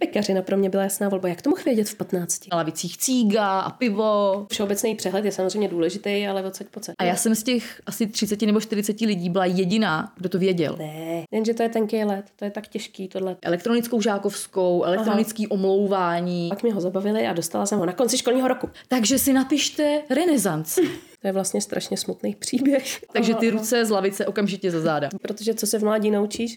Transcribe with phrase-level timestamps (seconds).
[0.00, 1.28] Pekařina pro mě byla jasná volba.
[1.28, 2.40] Jak to mohl vědět v 15?
[2.52, 4.46] Na lavicích cíga a pivo.
[4.50, 6.94] Všeobecný přehled je samozřejmě důležitý, ale odsaď pocet.
[6.98, 10.76] A já jsem z těch asi 30 nebo 40 lidí byla jediná, kdo to věděl.
[10.78, 13.36] Ne, jenže to je tenký let, to je tak těžký tohle.
[13.42, 15.54] Elektronickou žákovskou, elektronický Aha.
[15.54, 16.48] omlouvání.
[16.48, 18.70] Pak mě ho zabavili a dostala jsem ho na konci školního roku.
[18.88, 20.80] Takže si napište renesanci.
[21.20, 23.00] To je vlastně strašně smutný příběh.
[23.12, 25.08] Takže ty ruce z lavice okamžitě za záda.
[25.22, 26.56] Protože co se v mládí naučíš?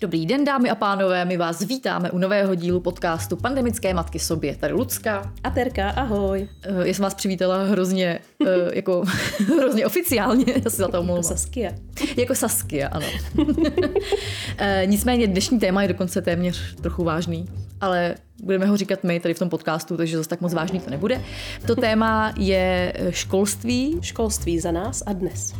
[0.00, 4.56] Dobrý den, dámy a pánové, my vás vítáme u nového dílu podcastu Pandemické matky sobě.
[4.56, 5.32] Tady Lucka.
[5.44, 6.48] A Terka, ahoj.
[6.70, 9.04] Uh, já jsem vás přivítala hrozně, uh, jako
[9.58, 11.22] hrozně oficiálně, já si za to omlouvám.
[11.22, 11.72] Jako Saskia.
[12.16, 13.06] Jako Saskia, ano.
[13.38, 13.46] uh,
[14.84, 17.46] nicméně dnešní téma je dokonce téměř trochu vážný,
[17.80, 20.90] ale budeme ho říkat my tady v tom podcastu, takže zase tak moc vážný to
[20.90, 21.22] nebude.
[21.66, 23.98] To téma je školství.
[24.02, 25.54] Školství za nás a dnes.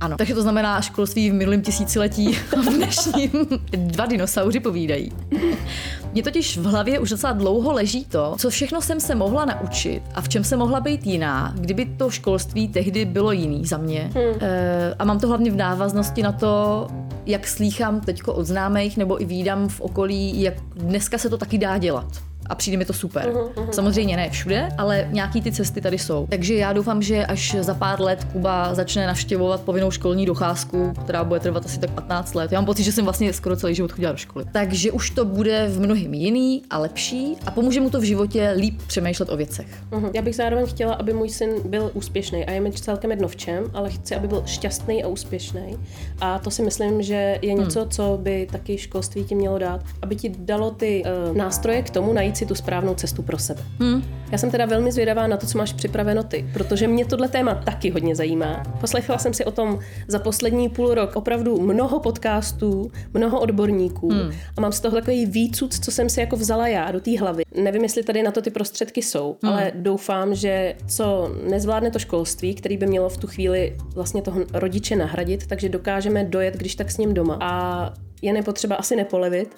[0.00, 3.30] Ano, takže to znamená školství v minulém tisíciletí a v dnešním
[3.72, 5.12] dva dinosauři povídají.
[6.12, 10.02] Mně totiž v hlavě už docela dlouho leží to, co všechno jsem se mohla naučit
[10.14, 14.10] a v čem se mohla být jiná, kdyby to školství tehdy bylo jiný za mě.
[14.14, 14.34] Hmm.
[14.40, 16.86] E, a mám to hlavně v návaznosti na to,
[17.26, 21.58] jak slýchám teďko od známých nebo i výdám v okolí, jak dneska se to taky
[21.58, 23.32] dá dělat a přijde mi to super.
[23.32, 23.70] Uh-huh, uh-huh.
[23.70, 26.26] Samozřejmě ne všude, ale nějaký ty cesty tady jsou.
[26.30, 31.24] Takže já doufám, že až za pár let Kuba začne navštěvovat povinnou školní docházku, která
[31.24, 32.52] bude trvat asi tak 15 let.
[32.52, 34.44] Já mám pocit, že jsem vlastně skoro celý život chodila do školy.
[34.52, 38.54] Takže už to bude v mnohým jiný a lepší a pomůže mu to v životě
[38.56, 39.66] líp přemýšlet o věcech.
[39.90, 40.10] Uh-huh.
[40.14, 43.36] Já bych zároveň chtěla, aby můj syn byl úspěšný a je mi celkem jedno v
[43.36, 45.78] čem, ale chci, aby byl šťastný a úspěšný.
[46.20, 47.90] A to si myslím, že je něco, hmm.
[47.90, 52.12] co by taky školství ti mělo dát, aby ti dalo ty uh, nástroje k tomu
[52.12, 53.62] najít si tu správnou cestu pro sebe.
[53.80, 54.04] Hmm.
[54.32, 57.54] Já jsem teda velmi zvědavá na to, co máš připraveno ty, protože mě tohle téma
[57.54, 58.62] taky hodně zajímá.
[58.80, 59.78] Poslechla jsem si o tom
[60.08, 64.32] za poslední půl rok opravdu mnoho podcastů, mnoho odborníků hmm.
[64.56, 67.42] a mám z toho takový výcud, co jsem si jako vzala já do té hlavy.
[67.54, 69.52] Nevím, jestli tady na to ty prostředky jsou, hmm.
[69.52, 74.40] ale doufám, že co nezvládne to školství, který by mělo v tu chvíli vlastně toho
[74.52, 77.38] rodiče nahradit, takže dokážeme dojet, když tak s ním doma.
[77.40, 79.56] A je nepotřeba asi nepolevit,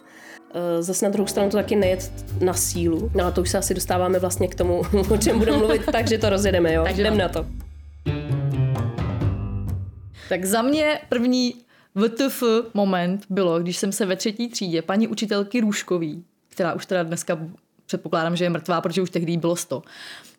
[0.80, 3.10] zase na druhou stranu to taky nejet na sílu.
[3.14, 6.18] No a to už se asi dostáváme vlastně k tomu, o čem budu mluvit, takže
[6.18, 6.84] to rozjedeme, jo?
[6.84, 7.46] Takže jdem na to.
[10.28, 11.54] Tak za mě první
[11.94, 12.42] VTF
[12.74, 17.38] moment bylo, když jsem se ve třetí třídě paní učitelky Růžkový, která už teda dneska
[17.86, 19.82] předpokládám, že je mrtvá, protože už tehdy bylo 100,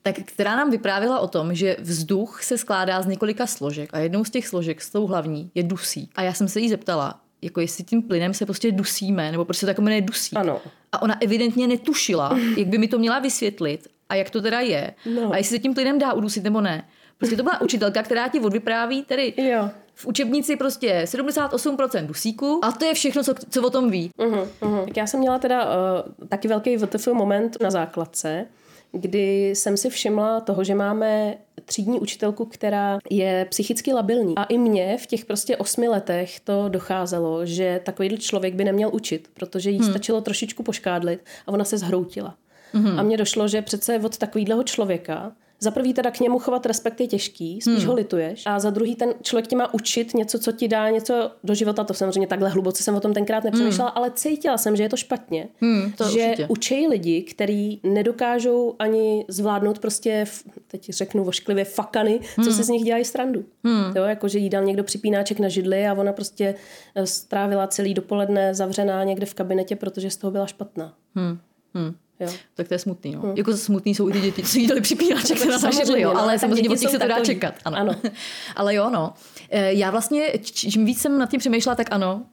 [0.04, 4.26] tak která nám vyprávěla o tom, že vzduch se skládá z několika složek a jednou
[4.26, 6.10] z těch složek, s tou hlavní, je dusí.
[6.16, 9.66] A já jsem se jí zeptala, jako jestli tím plynem se prostě dusíme, nebo prostě
[9.66, 10.36] tak jmenuje dusí.
[10.36, 10.62] Ano.
[10.92, 14.94] A ona evidentně netušila, jak by mi to měla vysvětlit a jak to teda je.
[15.16, 15.34] No.
[15.34, 16.88] A jestli se tím plynem dá udusit nebo ne.
[17.18, 19.70] Prostě to byla učitelka, která ti odvypráví tedy jo.
[19.96, 24.12] v učebnici prostě 78% dusíku a to je všechno, co, co o tom ví.
[24.18, 24.86] Uh-huh, uh-huh.
[24.86, 28.46] Tak já jsem měla teda uh, taky velký VTF moment na základce,
[28.94, 34.38] kdy jsem si všimla toho, že máme třídní učitelku, která je psychicky labilní.
[34.38, 38.90] A i mně v těch prostě osmi letech to docházelo, že takovýhle člověk by neměl
[38.94, 39.90] učit, protože jí hmm.
[39.90, 42.36] stačilo trošičku poškádlit a ona se zhroutila.
[42.74, 43.00] Hmm.
[43.00, 45.32] A mně došlo, že přece od takového člověka
[45.64, 47.88] za prvý teda k němu chovat respekt je těžký, spíš hmm.
[47.88, 48.44] ho lituješ.
[48.46, 51.84] A za druhý ten člověk tě má učit něco, co ti dá něco do života.
[51.84, 53.98] To samozřejmě takhle hluboce jsem o tom tenkrát nepřemýšlela, hmm.
[53.98, 55.48] ale cítila jsem, že je to špatně.
[55.62, 56.48] Hmm, to že určitě.
[56.50, 60.26] učejí lidi, kteří nedokážou ani zvládnout prostě,
[60.68, 62.46] teď řeknu vošklivě, fakany, hmm.
[62.46, 63.46] co se z nich dělají strandu.
[63.64, 63.94] Hmm.
[63.96, 66.56] Jo, jako že jí dal někdo připínáček na židli a ona prostě
[66.96, 70.94] eh, strávila celý dopoledne zavřená někde v kabinetě, protože z toho byla špatná.
[71.16, 71.38] Hmm.
[71.74, 71.96] Hmm.
[72.20, 72.30] Jo.
[72.54, 73.12] Tak to je smutný.
[73.12, 73.22] No.
[73.22, 73.38] Hmm.
[73.38, 76.14] Jako smutný jsou i ty děti, co jí dali připínaček, která zažili, jo.
[76.18, 77.56] Ale samozřejmě od se to dá čekat.
[77.66, 77.78] Ano.
[77.78, 77.96] ano.
[78.56, 79.14] ale jo, no.
[79.50, 82.26] E, já vlastně, čím víc jsem nad tím přemýšlela, tak ano,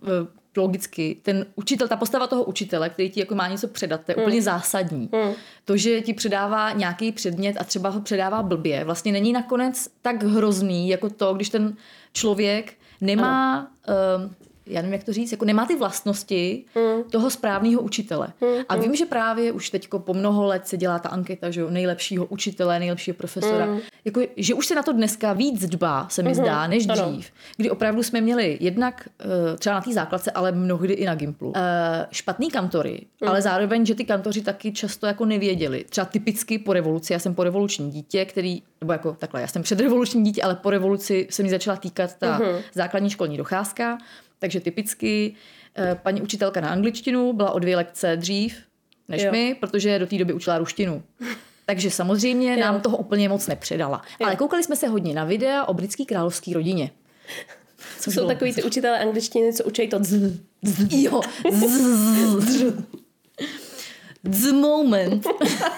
[0.56, 4.14] logicky, ten učitel, ta postava toho učitele, který ti jako má něco předat, to je
[4.14, 4.24] hmm.
[4.24, 5.08] úplně zásadní.
[5.12, 5.32] Hmm.
[5.64, 10.22] To, že ti předává nějaký předmět a třeba ho předává blbě, vlastně není nakonec tak
[10.22, 11.76] hrozný, jako to, když ten
[12.12, 13.70] člověk nemá
[14.70, 17.10] já nevím, jak to říct, jako nemá ty vlastnosti mm.
[17.10, 18.28] toho správného učitele.
[18.40, 18.64] Mm.
[18.68, 21.70] A vím, že právě už teď po mnoho let se dělá ta anketa, že jo,
[21.70, 23.66] nejlepšího učitele, nejlepšího profesora.
[23.66, 23.78] Mm.
[24.04, 26.34] Jako, že už se na to dneska víc dbá, se mi mm.
[26.34, 27.00] zdá, než dřív.
[27.00, 27.20] Ano.
[27.56, 31.52] Kdy opravdu jsme měli jednak eh, třeba na té základce, ale mnohdy i na Gimplu.
[31.56, 33.28] Eh, špatný kantory, mm.
[33.28, 35.84] ale zároveň, že ty kantoři taky často jako nevěděli.
[35.88, 39.62] Třeba typicky po revoluci, já jsem po revoluční dítě, který, nebo jako takhle, já jsem
[39.62, 42.44] předrevoluční dítě, ale po revoluci se mi začala týkat ta mm.
[42.74, 43.98] základní školní docházka.
[44.40, 45.34] Takže typicky
[45.76, 48.56] eh, paní učitelka na angličtinu byla o dvě lekce dřív
[49.08, 49.32] než jo.
[49.32, 51.02] my, protože do té doby učila ruštinu.
[51.66, 52.60] Takže samozřejmě jo.
[52.60, 54.02] nám toho úplně moc nepředala.
[54.20, 54.26] Jo.
[54.26, 56.90] Ale koukali jsme se hodně na videa o britské královské rodině.
[58.00, 60.12] Co Jsou takový ty učitelé angličtiny, co učí to dz,
[60.90, 61.20] jo,
[61.52, 61.60] z,
[62.40, 62.74] z,
[64.24, 65.26] The moment.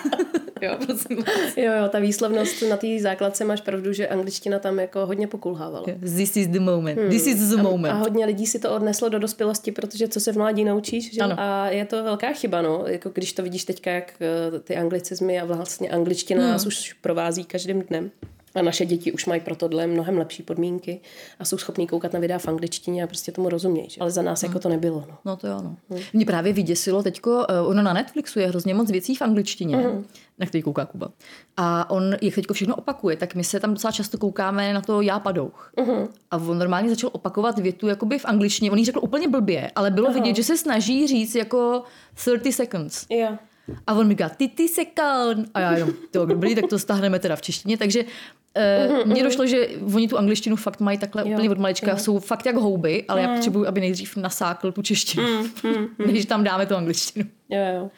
[0.62, 1.24] jo, prosím
[1.56, 5.84] Jo, jo, ta výslovnost na té základce máš pravdu, že angličtina tam jako hodně pokulhávala.
[6.00, 6.98] This is the moment.
[6.98, 7.10] Hmm.
[7.10, 7.94] This is the moment.
[7.94, 11.14] A, a hodně lidí si to odneslo do dospělosti, protože co se v mládí naučíš,
[11.14, 11.20] že?
[11.20, 11.34] Ano.
[11.38, 12.84] A je to velká chyba, no.
[12.86, 16.52] Jako když to vidíš teďka, jak eh, ty anglicizmy a vlastně angličtina hmm.
[16.52, 18.10] nás už provází každým dnem.
[18.54, 21.00] A naše děti už mají pro tohle mnohem lepší podmínky
[21.38, 23.88] a jsou schopní koukat na videa v angličtině a prostě tomu rozumějí.
[24.00, 24.50] Ale za nás hmm.
[24.50, 25.04] jako to nebylo.
[25.08, 25.60] No, no to jo.
[25.62, 25.76] No.
[25.90, 26.00] Hmm.
[26.12, 30.04] Mě právě vyděsilo teďko, uh, ono na Netflixu je hrozně moc věcí v angličtině, hmm.
[30.38, 31.08] na který kouká Kuba.
[31.56, 35.00] A on je teďko všechno opakuje, tak my se tam docela často koukáme na to
[35.00, 35.72] já padouch.
[35.78, 36.08] Hmm.
[36.30, 38.70] A on normálně začal opakovat větu jakoby v angličtině.
[38.70, 40.14] On ji řekl úplně blbě, ale bylo uh-huh.
[40.14, 41.82] vidět, že se snaží říct jako
[42.14, 43.06] 30 seconds.
[43.10, 43.38] Yeah.
[43.86, 45.44] A on mi říká, ty ty sekon.
[45.54, 47.78] A já jenom, to dobrý, tak to stáhneme teda v češtině.
[47.78, 48.04] Takže
[48.88, 51.96] Uh, mně došlo, že oni tu angličtinu fakt mají takhle jo, úplně od malička, jo.
[51.96, 53.28] jsou fakt jak houby, ale mm.
[53.28, 56.12] já potřebuji, aby nejdřív nasákl tu češtinu, mm, mm, mm.
[56.12, 57.26] než tam dáme tu angličtinu.
[57.48, 57.90] Jo, jo.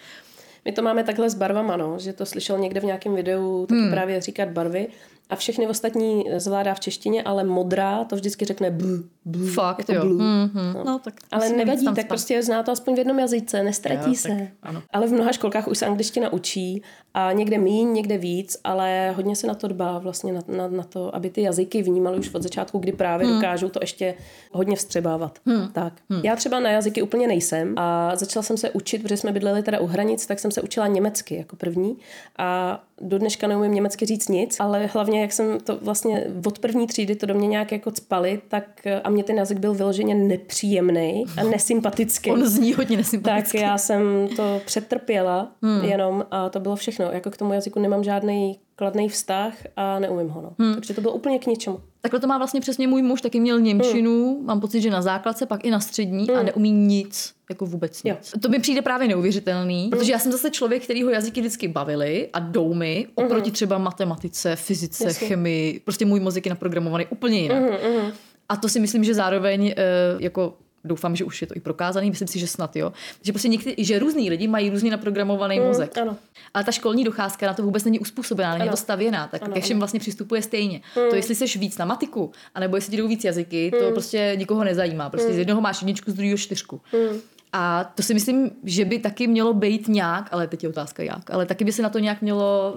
[0.65, 3.81] My to máme takhle s barvama, no, že to slyšel někde v nějakém videu, taky
[3.81, 3.91] hmm.
[3.91, 4.87] právě říkat barvy
[5.31, 9.93] a všechny ostatní zvládá v češtině, ale modrá to vždycky řekne bl, bl Fakt, jako
[9.93, 10.01] jo.
[10.01, 10.25] Blue.
[10.25, 10.75] Mm-hmm.
[10.75, 10.85] No.
[10.85, 14.29] No, tak ale nevadí, tak prostě zná to aspoň v jednom jazyce, nestratí jo, se.
[14.29, 14.83] Tak, ano.
[14.93, 16.83] Ale v mnoha školkách už se angličtina učí
[17.15, 20.83] a někde míň, někde víc, ale hodně se na to dbá vlastně na, na, na
[20.83, 23.37] to, aby ty jazyky vnímali už od začátku, kdy právě hmm.
[23.37, 24.15] dokážou to ještě
[24.53, 25.39] hodně vstřebávat.
[25.47, 25.69] Hmm.
[25.73, 25.93] Tak.
[26.11, 26.21] Hmm.
[26.25, 29.81] Já třeba na jazyky úplně nejsem a začala jsem se učit, protože jsme bydleli teda
[29.81, 31.97] u hranic, tak jsem se učila německy jako první
[32.39, 36.87] a do dneška neumím německy říct nic, ale hlavně jak jsem to vlastně od první
[36.87, 41.25] třídy to do mě nějak jako cpali, tak a mě ten jazyk byl vyloženě nepříjemný
[41.37, 42.31] a nesympatický.
[42.31, 43.59] On zní hodně nesympatický.
[43.59, 45.85] Tak já jsem to přetrpěla hmm.
[45.85, 47.05] jenom a to bylo všechno.
[47.13, 50.43] Jako k tomu jazyku nemám žádný kladný vztah a neumím ho.
[50.43, 50.53] No.
[50.59, 50.75] Hmm.
[50.75, 51.81] Takže to bylo úplně k ničemu.
[52.01, 54.47] Takhle to má vlastně přesně můj muž, taky měl Němčinu, hmm.
[54.47, 56.39] mám pocit, že na základce, pak i na střední hmm.
[56.39, 58.15] a neumí nic, jako vůbec nic.
[58.35, 58.41] Jo.
[58.41, 59.91] To mi přijde právě neuvěřitelný, hmm.
[59.91, 63.55] protože já jsem zase člověk, který ho jazyky vždycky bavili a jdou mi oproti hmm.
[63.55, 65.29] třeba matematice, fyzice, Jasně.
[65.29, 67.59] chemii, prostě můj mozek je naprogramovaný úplně jinak.
[67.59, 68.13] Hmm, hmm.
[68.49, 69.83] A to si myslím, že zároveň eh,
[70.19, 70.55] jako
[70.85, 72.93] doufám, že už je to i prokázaný, myslím si, že snad jo,
[73.23, 75.99] že prostě někteří, že různí lidi mají různě naprogramovaný mm, mozek.
[75.99, 76.17] Ano.
[76.55, 79.61] Ale ta školní docházka na to vůbec není uspůsobená, není to stavěná, tak ano, ke
[79.61, 80.81] všem vlastně přistupuje stejně.
[80.97, 81.11] Mm.
[81.11, 83.81] To, jestli seš víc na matiku, anebo jestli ti jdou víc jazyky, mm.
[83.81, 85.11] to prostě nikoho nezajímá.
[85.11, 85.35] Prostě mm.
[85.35, 86.81] z jednoho máš jedničku, z druhého čtyřku.
[86.93, 87.21] Mm.
[87.57, 91.31] A to si myslím, že by taky mělo být nějak, ale teď je otázka jak,
[91.31, 92.75] ale taky by se na to nějak mělo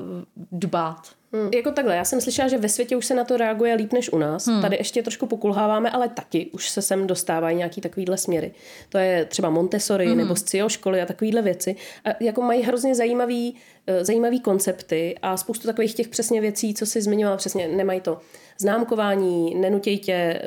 [0.52, 1.17] dbát.
[1.34, 1.50] Hmm.
[1.54, 4.12] Jako takhle, já jsem slyšela, že ve světě už se na to reaguje líp než
[4.12, 4.48] u nás.
[4.48, 4.62] Hmm.
[4.62, 8.52] Tady ještě trošku pokulháváme, ale taky už se sem dostávají nějaký takovýhle směry.
[8.90, 10.18] To je třeba Montessori hmm.
[10.18, 11.76] nebo SCIO školy a takovýhle věci.
[12.06, 13.56] A jako mají hrozně zajímavý,
[13.88, 18.20] eh, zajímavý koncepty a spoustu takových těch přesně věcí, co si zmiňovala, přesně nemají to
[18.58, 20.42] známkování, nenutěj tě eh,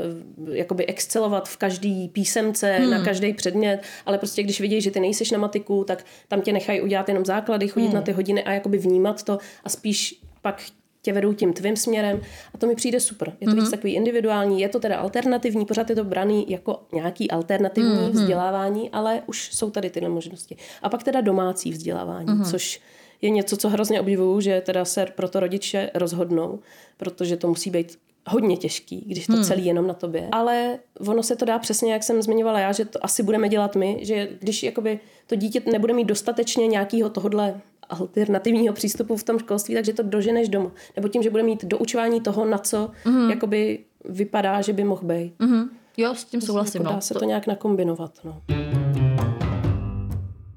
[0.53, 2.91] jakoby excelovat v každý písemce, hmm.
[2.91, 6.53] na každý předmět, ale prostě když vidíš, že ty nejseš na matiku, tak tam tě
[6.53, 7.94] nechají udělat jenom základy, chodit hmm.
[7.94, 10.63] na ty hodiny a jakoby vnímat to a spíš pak
[11.03, 12.20] tě vedou tím tvým směrem
[12.55, 13.32] a to mi přijde super.
[13.41, 13.61] Je to mm-hmm.
[13.61, 18.11] víc takový individuální, je to teda alternativní, pořád je to braný jako nějaký alternativní mm-hmm.
[18.11, 20.56] vzdělávání, ale už jsou tady tyhle možnosti.
[20.82, 22.51] A pak teda domácí vzdělávání, mm-hmm.
[22.51, 22.81] což
[23.23, 26.59] je něco, co hrozně obdivuju, že teda se pro to rodiče rozhodnou,
[26.97, 29.44] protože to musí být hodně těžký, když to hmm.
[29.44, 30.29] celý jenom na tobě.
[30.32, 33.77] Ale ono se to dá přesně, jak jsem zmiňovala já, že to asi budeme dělat
[33.77, 39.39] my, že když jakoby to dítě nebude mít dostatečně nějakého tohodle alternativního přístupu v tom
[39.39, 40.70] školství, takže to doženeš doma.
[40.97, 43.31] Nebo tím, že bude mít doučování toho, na co mm.
[43.31, 45.35] jakoby vypadá, že by mohl být.
[45.39, 45.69] Mm-hmm.
[45.97, 46.81] Jo, s tím souhlasím.
[46.81, 47.01] Jako dá no.
[47.01, 48.13] se to nějak nakombinovat.
[48.25, 48.43] No.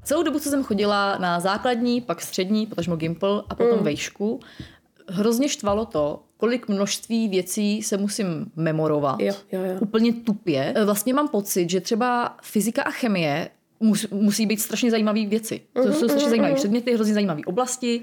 [0.03, 3.83] Celou dobu, co jsem chodila na základní, pak střední, potažmo Gimple a potom mm.
[3.83, 4.39] vejšku,
[5.07, 9.19] hrozně štvalo to, kolik množství věcí se musím memorovat.
[9.19, 9.77] Jo, jo, jo.
[9.79, 10.73] Úplně tupě.
[10.85, 13.49] Vlastně mám pocit, že třeba fyzika a chemie
[14.11, 15.61] musí být strašně zajímavé věci.
[15.73, 18.01] To jsou strašně zajímavé předměty, hrozně zajímavé oblasti.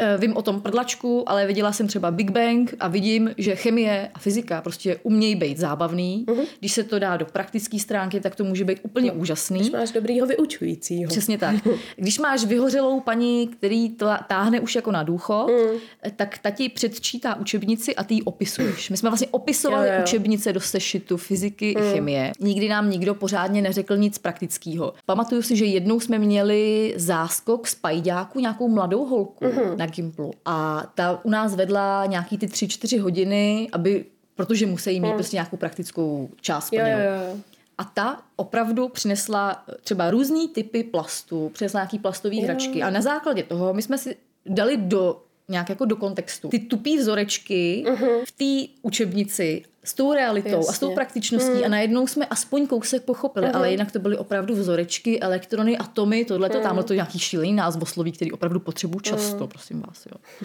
[0.00, 4.08] Eh, Vím o tom prdlačku, ale viděla jsem třeba Big Bang a vidím, že chemie
[4.14, 6.24] a fyzika prostě umějí být zábavný.
[6.30, 6.40] Mhm.
[6.60, 9.58] Když se to dá do praktické stránky, tak to může být úplně úžasný.
[9.58, 11.08] Když máš dobrýho vyučujícího.
[11.08, 11.56] Přesně tak.
[11.96, 15.78] Když máš vyhořelou paní, který to táhne už jako na důchod, Mm.
[16.16, 18.90] tak ta ti předčítá učebnici a ty ji opisuješ.
[18.90, 20.00] My jsme vlastně opisovali Jo, jo.
[20.02, 22.32] učebnice do sešitu fyziky i chemie.
[22.40, 24.92] Nikdy nám nikdo pořádně neřekl nic praktického.
[25.06, 29.78] Pamatuju si, že jednou jsme měli záskok z pajďáku, nějakou mladou holku Mhm.
[29.78, 30.32] na Gimplu.
[30.44, 34.04] A ta u nás vedla nějaký ty tři, čtyři hodiny, aby
[34.38, 36.72] protože musí mít prostě nějakou praktickou část.
[36.72, 37.36] Jo, jo, jo.
[37.78, 43.42] A ta opravdu přinesla třeba různý typy plastů, přinesla nějaký plastový hračky a na základě
[43.42, 44.16] toho my jsme si
[44.46, 47.84] dali do nějak jako do kontextu ty tupý vzorečky
[48.24, 50.94] v té učebnici s tou realitou a s tou Jasně.
[50.94, 56.24] praktičností a najednou jsme aspoň kousek pochopili, ale jinak to byly opravdu vzorečky, elektrony, atomy,
[56.24, 60.06] tohle to, tamhle to nějaký šílený názvosloví, který opravdu potřebuju často, prosím vás.
[60.06, 60.44] Jo.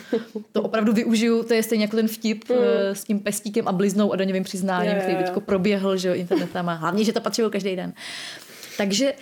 [0.51, 4.13] To opravdu využiju, to je stejně jako ten vtip eh, s tím pestíkem a bliznou
[4.13, 6.73] a daňovým přiznáním, jo, který teďko proběhl, že jo, internetama.
[6.73, 7.93] Hlavně, že to potřebuju každý den.
[8.77, 9.13] Takže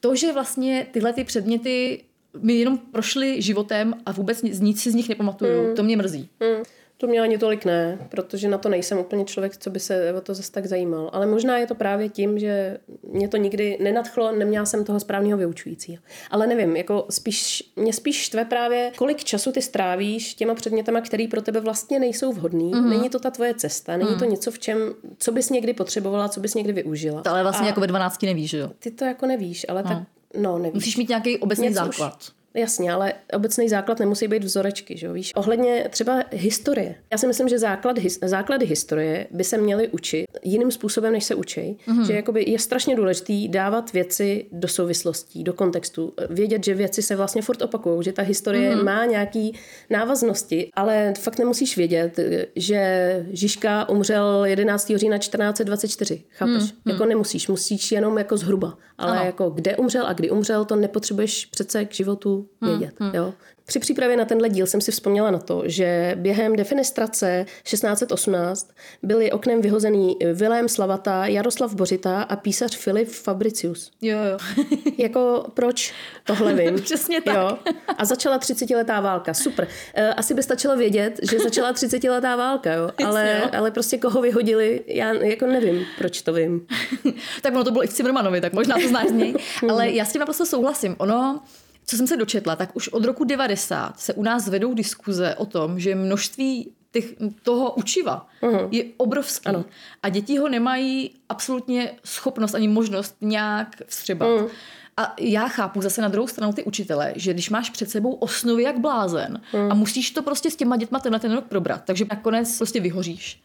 [0.00, 2.02] to, že vlastně tyhle ty předměty
[2.40, 6.28] mi jenom prošly životem a vůbec nic, si z nich nepamatuju, to mě mrzí.
[6.40, 6.62] Mm,
[6.98, 10.20] to mě ani tolik ne, protože na to nejsem úplně člověk, co by se o
[10.20, 11.10] to zase tak zajímal.
[11.12, 15.38] Ale možná je to právě tím, že mě to nikdy nenadchlo, neměla jsem toho správného
[15.38, 16.02] vyučujícího.
[16.30, 21.28] Ale nevím, jako spíš, mě spíš štve právě, kolik času ty strávíš těma předmětama, který
[21.28, 22.72] pro tebe vlastně nejsou vhodný.
[22.72, 22.88] Mm-hmm.
[22.88, 24.78] Není to ta tvoje cesta, není to něco, v čem,
[25.18, 27.22] co bys někdy potřebovala, co bys někdy využila.
[27.22, 28.70] To ale vlastně A jako ve 12 nevíš, jo.
[28.78, 29.98] ty to jako nevíš, ale tak,
[30.40, 30.74] no nevíš.
[30.74, 32.18] Musíš mít nějaký obecný Něco už- základ.
[32.56, 35.32] Jasně, ale obecný základ nemusí být vzorečky, že jo, víš?
[35.34, 36.94] Ohledně třeba historie.
[37.12, 41.24] Já si myslím, že základ, his- základy historie by se měly učit jiným způsobem, než
[41.24, 41.78] se učí.
[41.88, 42.06] Mm-hmm.
[42.06, 46.12] Že jakoby je strašně důležitý dávat věci do souvislostí, do kontextu.
[46.30, 48.84] Vědět, že věci se vlastně furt opakují, že ta historie mm-hmm.
[48.84, 49.54] má nějaký
[49.90, 52.18] návaznosti, ale fakt nemusíš vědět,
[52.56, 54.92] že Žižka umřel 11.
[54.96, 56.22] října 1424.
[56.30, 56.54] Chápeš?
[56.62, 56.90] Mm-hmm.
[56.92, 58.78] Jako nemusíš, musíš jenom jako zhruba.
[58.98, 59.26] Ale Ano.
[59.26, 62.94] jako kde umřel a kdy umřel, to nepotřebuješ přece k životu vědět.
[63.12, 63.34] Jo?
[63.66, 68.70] Při přípravě na tenhle díl jsem si vzpomněla na to, že během defenestrace 1618
[69.02, 73.90] byli oknem vyhozený Vilém Slavata, Jaroslav Bořita a písař Filip Fabricius.
[74.02, 74.64] Jo, jo.
[74.98, 75.94] Jako proč?
[76.24, 76.74] Tohle vím.
[76.82, 77.34] Přesně tak.
[77.36, 77.58] Jo.
[77.98, 79.34] A začala 30-letá válka.
[79.34, 79.68] Super.
[79.94, 82.90] E, Asi by stačilo vědět, že začala 30-letá válka, jo.
[83.06, 83.50] Ale, jo.
[83.58, 86.66] ale prostě koho vyhodili, já jako nevím, proč to vím.
[87.42, 89.34] tak ono to bylo i v Cimrmanovi, tak možná to znáš z něj.
[89.70, 90.96] Ale já s tím naprosto souhlasím.
[90.98, 91.40] Ono,
[91.86, 95.46] co jsem se dočetla, tak už od roku 90 se u nás vedou diskuze o
[95.46, 98.68] tom, že množství těch, toho učiva uh-huh.
[98.70, 99.46] je obrovský.
[99.46, 99.64] Ano.
[100.02, 104.28] A děti ho nemají absolutně schopnost ani možnost nějak vstřebat.
[104.28, 104.48] Uh-huh.
[104.96, 108.62] A já chápu zase na druhou stranu ty učitele, že když máš před sebou osnovy
[108.62, 112.56] jak blázen a musíš to prostě s těma dětma tenhle ten rok probrat, takže nakonec
[112.58, 113.40] prostě vyhoříš.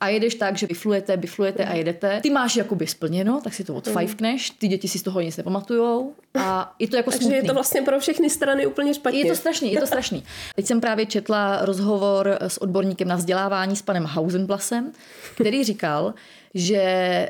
[0.00, 2.20] A jedeš tak, že biflujete, biflujete a jedete.
[2.20, 6.14] Ty máš jakoby splněno, tak si to odfajfkneš, ty děti si z toho nic nepamatujou
[6.34, 7.36] a je to jako Takže smutný.
[7.36, 9.18] je to vlastně pro všechny strany úplně špatně.
[9.18, 10.24] Je to strašný, je to strašný.
[10.56, 14.92] Teď jsem právě četla rozhovor s odborníkem na vzdělávání s panem Hausenblasem,
[15.34, 16.14] který říkal,
[16.54, 17.28] že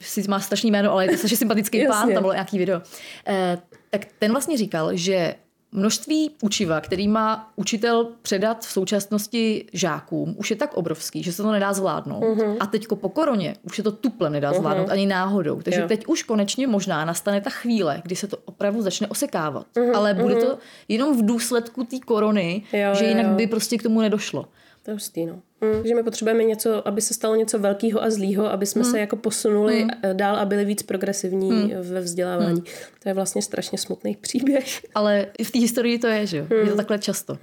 [0.00, 2.80] si má strašný jméno, ale je to strašně sympatický pán, tam bylo nějaký video.
[3.26, 3.58] Eh,
[3.90, 5.34] tak ten vlastně říkal, že
[5.74, 11.42] množství učiva, který má učitel předat v současnosti žákům, už je tak obrovský, že se
[11.42, 12.22] to nedá zvládnout.
[12.22, 12.56] Uh-huh.
[12.60, 14.92] A teďko po koroně už se to tuple nedá zvládnout uh-huh.
[14.92, 15.62] ani náhodou.
[15.62, 15.88] Takže Jo.
[15.88, 19.66] teď už konečně možná nastane ta chvíle, kdy se to opravdu začne osekávat.
[19.76, 19.96] Uh-huh.
[19.96, 23.32] Ale bude to jenom v důsledku té korony, Jo, že jinak jo.
[23.34, 24.44] by prostě k tomu nedošlo.
[24.84, 25.42] To je hustý, no.
[25.60, 25.86] Mm.
[25.86, 28.90] Že my potřebujeme něco, aby se stalo něco velkého a zlýho, aby jsme mm.
[28.90, 29.90] se jako posunuli mm.
[30.12, 31.70] dál a byli víc progresivní mm.
[31.80, 32.60] ve vzdělávání.
[32.60, 32.66] Mm.
[33.02, 34.80] To je vlastně strašně smutný příběh.
[34.94, 36.46] Ale v té historii to je, že jo?
[36.64, 37.38] Je to takhle často.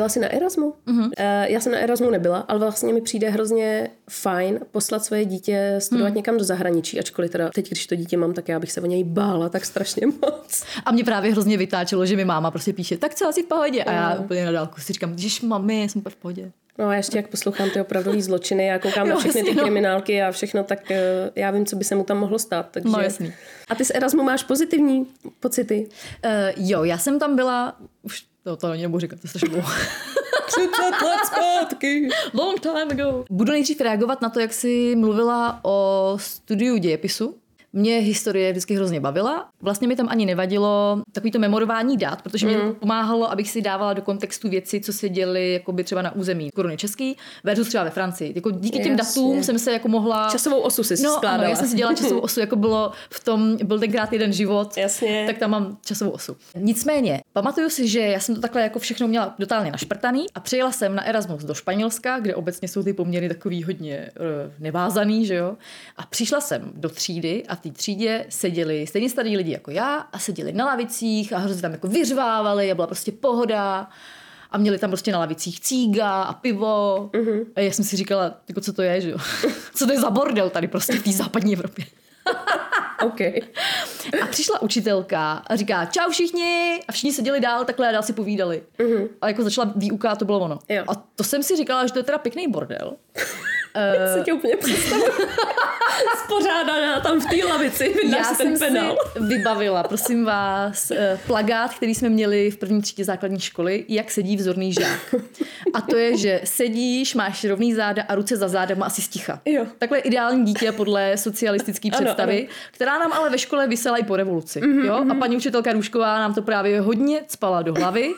[0.00, 0.74] Byla jsi na Erasmu?
[0.86, 1.10] Mm-hmm.
[1.48, 6.08] Já jsem na Erasmu nebyla, ale vlastně mi přijde hrozně fajn poslat svoje dítě studovat
[6.08, 6.14] mm.
[6.14, 8.86] někam do zahraničí, ačkoliv teda teď, když to dítě mám, tak já bych se o
[8.86, 10.64] něj bála tak strašně moc.
[10.84, 13.84] A mě právě hrozně vytáčelo, že mi máma prostě píše, tak co, asi v pohodě?
[13.84, 16.52] A já úplně na dálku si říkám, že mami, jsem v pohodě.
[16.78, 19.54] No a ještě jak poslouchám ty opravdový zločiny a koukám Jo, na všechny ty jasně,
[19.54, 19.62] no.
[19.62, 22.68] kriminálky a všechno, tak eh, já vím, co by se mu tam mohlo stát.
[22.70, 22.88] Takže...
[22.88, 23.32] No, jasný.
[23.68, 25.06] A ty z Erasmu máš pozitivní
[25.40, 25.88] pocity?
[26.24, 26.30] Uh,
[26.68, 29.68] jo, já jsem tam byla, už to, to ani nebudu říkat, to je strašně dlouho.
[30.46, 30.68] 30
[31.04, 32.08] let zpátky.
[32.34, 33.24] Long time ago.
[33.30, 37.38] Budu nejdřív reagovat na to, jak jsi mluvila o studiu dějepisu,
[37.72, 39.48] Mě historie vždycky hrozně bavila.
[39.62, 42.74] Vlastně mi tam ani nevadilo takový to memorování dát, protože mě Mhm.
[42.74, 46.76] pomáhalo, abych si dávala do kontextu věci, co se děly jakoby třeba na území koruny
[46.76, 48.32] český versus třeba ve Francii.
[48.34, 48.96] Jako díky těm Jasně.
[49.22, 50.28] datům jsem se jako mohla...
[50.32, 51.34] Časovou osu si No, skládala.
[51.42, 54.76] ano, já jsem si dělala časovou osu, jako bylo v tom, byl tenkrát jeden život,
[54.76, 55.24] Jasně.
[55.26, 56.36] tak tam mám časovou osu.
[56.56, 60.72] Nicméně, pamatuju si, že já jsem to takhle jako všechno měla totálně našprtaný a přijela
[60.72, 65.34] jsem na Erasmus do Španělska, kde obecně jsou ty poměry takový hodně uh, nevázaný, že
[65.34, 65.56] jo.
[65.96, 69.96] A přišla jsem do třídy a v té třídě seděli stejně starý lidi jako já
[69.96, 73.88] a seděli na lavicích a hrozně tam jako vyřvávali a byla prostě pohoda.
[74.50, 77.10] A měli tam prostě na lavicích cíga a pivo.
[77.12, 77.46] Uh-huh.
[77.56, 79.18] A já jsem si říkala, jako co to je, že jo?
[79.74, 81.84] co to je za bordel tady prostě v té západní Evropě.
[83.02, 83.20] OK.
[84.22, 86.80] A přišla učitelka a říká, čau všichni.
[86.88, 88.62] A všichni seděli dál takhle a dál si povídali.
[88.78, 89.08] Uh-huh.
[89.20, 90.58] A jako začala výuka a to bylo ono.
[90.68, 90.84] Jo.
[90.88, 92.96] A to jsem si říkala, že to je teda pěkný bordel.
[93.76, 95.06] Uh, si tě úplně představuji.
[96.24, 98.96] Spořádaná tam v té lavici, Já si ten jsem penál.
[99.12, 104.10] si vybavila, prosím vás, eh, plagát, který jsme měli v první třídě základní školy, jak
[104.10, 105.14] sedí vzorný žák.
[105.74, 109.40] A to je, že sedíš, máš rovný záda a ruce za zádama asi sticha.
[109.44, 109.66] Jo.
[109.78, 112.48] Takhle je ideální dítě podle socialistické Ano, představy, ano.
[112.72, 114.60] která nám ale ve škole vysela i po revoluci.
[114.60, 115.04] Mm-hmm, jo?
[115.10, 118.10] A paní učitelka Růžková nám to právě hodně spala do hlavy.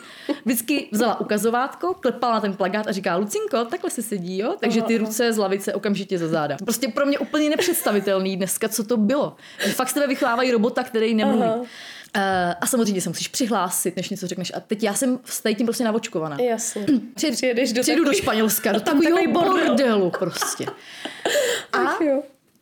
[0.44, 4.54] Vždycky vzala ukazovátko, klepala na ten plagát a říká, Lucinko, takhle se sedí, jo?
[4.61, 6.56] Takže ty ruce z lavice okamžitě za záda.
[6.64, 9.37] Prostě pro mě úplně nepředstavitelný dneska, co to bylo.
[9.64, 11.42] Že fakt z tebe vychovávají robota, který nemluví.
[11.42, 11.56] Aha.
[11.56, 12.22] Uh,
[12.61, 14.52] a samozřejmě se musíš přihlásit, než něco řekneš.
[14.56, 16.37] A teď já jsem s tím prostě navočkovaná.
[16.40, 16.87] Jasně.
[17.14, 19.66] Přijed, Přijedeš do přijedu do takový- Španělska, do takového takový bordel.
[19.68, 20.66] bordelu prostě.
[21.72, 21.78] A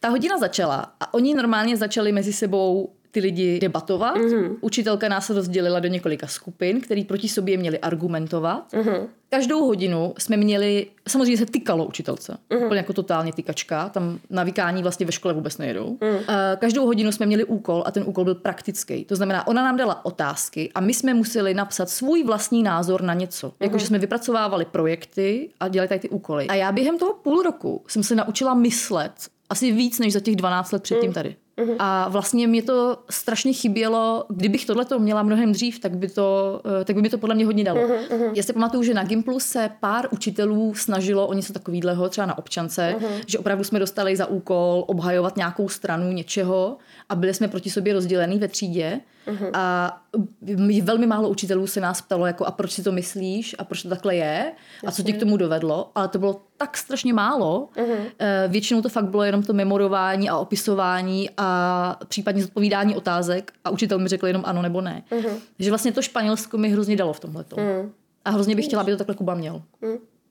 [0.00, 4.16] ta hodina začala a oni normálně začali mezi sebou ty lidi debatovat.
[4.16, 4.26] Mhm.
[4.26, 4.56] Mm-hmm.
[4.60, 8.72] Učitelka nás rozdělila do několika skupin, který proti sobě měli argumentovat.
[8.72, 8.84] Mhm.
[8.88, 9.06] Mm-hmm.
[9.28, 12.60] Každou hodinu jsme měli, samozřejmě se tykalo učitelce, Mhm.
[12.60, 12.66] mm-hmm.
[12.66, 15.96] úplně jako totálně tykačka, tam na vykání vlastně ve škole vůbec nejedou.
[16.00, 16.12] Mhm.
[16.12, 16.18] Mm.
[16.58, 19.04] Každou hodinu jsme měli úkol a ten úkol byl praktický.
[19.04, 23.14] To znamená, ona nám dala otázky a my jsme museli napsat svůj vlastní názor na
[23.14, 23.46] něco.
[23.46, 23.54] Mhm.
[23.60, 26.46] Jakože jsme vypracovávali projekty a dělali tady ty úkoly.
[26.46, 29.12] A já během toho půl roku jsem se naučila myslet
[29.50, 31.36] asi víc než za těch 12 let předtím tady.
[31.78, 36.60] A vlastně mě to strašně chybělo, kdybych tohle to měla mnohem dřív, tak by, to,
[36.80, 37.80] eh, tak by mi to podle mě hodně dalo.
[38.34, 42.38] Já si pamatuju, že na Gimplu se pár učitelů snažilo o něco takového, třeba na
[42.38, 42.94] občance,
[43.26, 46.76] že opravdu jsme dostali za úkol obhajovat nějakou stranu něčeho
[47.08, 49.00] a byli jsme proti sobě rozdělení ve třídě.
[49.52, 50.02] A
[50.46, 53.56] m- velmi málo učitelů se nás ptalo, jako a proč si to myslíš?
[53.58, 54.52] A proč to takhle je?
[54.86, 57.68] A co tě k tomu dovedlo, ale to bylo tak strašně málo.
[58.18, 63.70] Eh, Většinou to fakt bylo jenom to memorování a opisování a případně zodpovídání otázek a
[63.70, 65.02] učitel mi řekl jenom ano nebo ne.
[65.56, 67.44] Takže vlastně to Španělsko mi hrozně dalo v tomhle.
[68.24, 69.62] A hrozně bych chtěla, aby to takhle Kuba měl.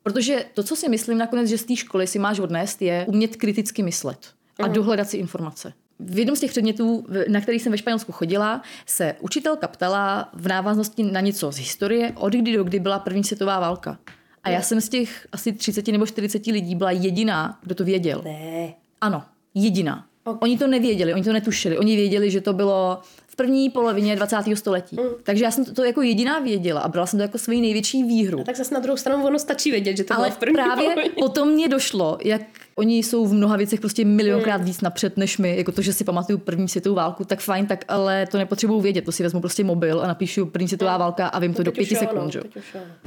[0.03, 3.35] Protože to, co si myslím nakonec, že z té školy si máš odnést, je umět
[3.35, 4.19] kriticky myslet
[4.59, 5.73] a dohledat si informace.
[5.99, 10.47] V jednom z těch předmětů, na který jsem ve Španělsku chodila, se učitelka ptala v
[10.47, 13.99] návaznosti na něco z historie, od kdy do kdy byla první světová válka.
[14.43, 18.21] A já jsem z těch asi 30 nebo 40 lidí byla jediná, kdo to věděl.
[18.23, 18.73] Ne.
[19.01, 19.23] Ano,
[19.55, 20.05] jediná.
[20.23, 20.39] Okay.
[20.41, 21.77] Oni to nevěděli, oni to netušili.
[21.77, 23.01] Oni věděli, že to bylo
[23.39, 24.35] první polovině 20.
[24.53, 24.95] století.
[24.95, 25.09] Mm.
[25.23, 28.03] Takže já jsem to, to jako jediná věděla a brala jsem to jako svoji největší
[28.03, 28.43] výhru.
[28.43, 30.83] Tak zase na druhou stranu ono stačí vědět, že to Ale bylo v první právě
[30.89, 31.09] polovině.
[31.19, 32.41] potom mě došlo, jak
[32.75, 35.57] oni jsou v mnoha věcech prostě milionkrát víc napřed než my.
[35.57, 39.05] Jako to, že si pamatuju první světovou válku, tak fajn, tak ale to nepotřebuju vědět.
[39.05, 41.81] To si vezmu prostě mobil a napíšu první světová válka a vím to do teď
[41.81, 42.35] už pěti no, sekund.
[42.35, 42.41] jo.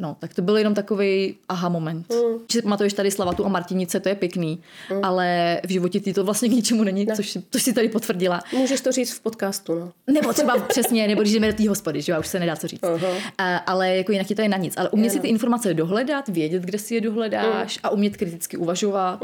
[0.01, 2.07] No, tak to byl jenom takový aha moment.
[2.12, 2.38] Mm.
[2.53, 5.05] Že si pamatuješ tady Slavatu a Martinice, to je pěkný, mm.
[5.05, 8.40] ale v životě ty to vlastně k ničemu není, což, si- což si tady potvrdila.
[8.53, 9.92] Můžeš to říct v podcastu, no.
[10.22, 12.68] Nebo třeba přesně, nebo když jdeme do té hospody, že jo, už se nedá co
[12.68, 12.85] říct.
[12.85, 13.08] Aha.
[13.38, 14.74] A, ale jako jinak je to je na nic.
[14.76, 19.22] Ale umět si ty informace dohledat, vědět, kde si je dohledáš a umět kriticky uvažovat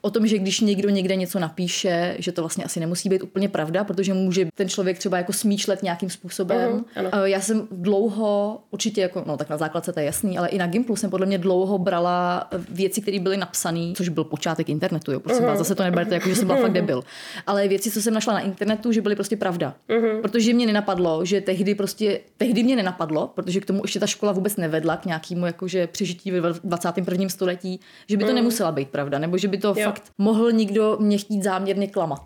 [0.00, 3.48] o tom, že když někdo někde něco napíše, že to vlastně asi nemusí být úplně
[3.48, 6.84] pravda, protože může ten člověk třeba jako smýšlet nějakým způsobem.
[7.12, 10.58] A Já jsem dlouho, určitě jako, no tak na základce to je jasný, ale i
[10.58, 15.12] na Gimplu jsem podle mě dlouho brala věci, které byly napsané, což byl počátek internetu,
[15.12, 17.04] jo, prosím vás, zase to neberte jako, že jsem byla fakt debil.
[17.46, 19.74] Ale věci, co jsem našla na internetu, že byly prostě pravda.
[20.22, 24.32] Protože mě nenapadlo, že tehdy prostě, tehdy mě nenapadlo, protože k tomu ještě ta škola
[24.32, 27.28] vůbec nevedla k nějakému jakože přežití ve 21.
[27.28, 29.84] století, že by to nemusela být pravda, nebo že by to Jo.
[29.84, 32.20] fakt mohl někdo mě chtít záměrně klamat.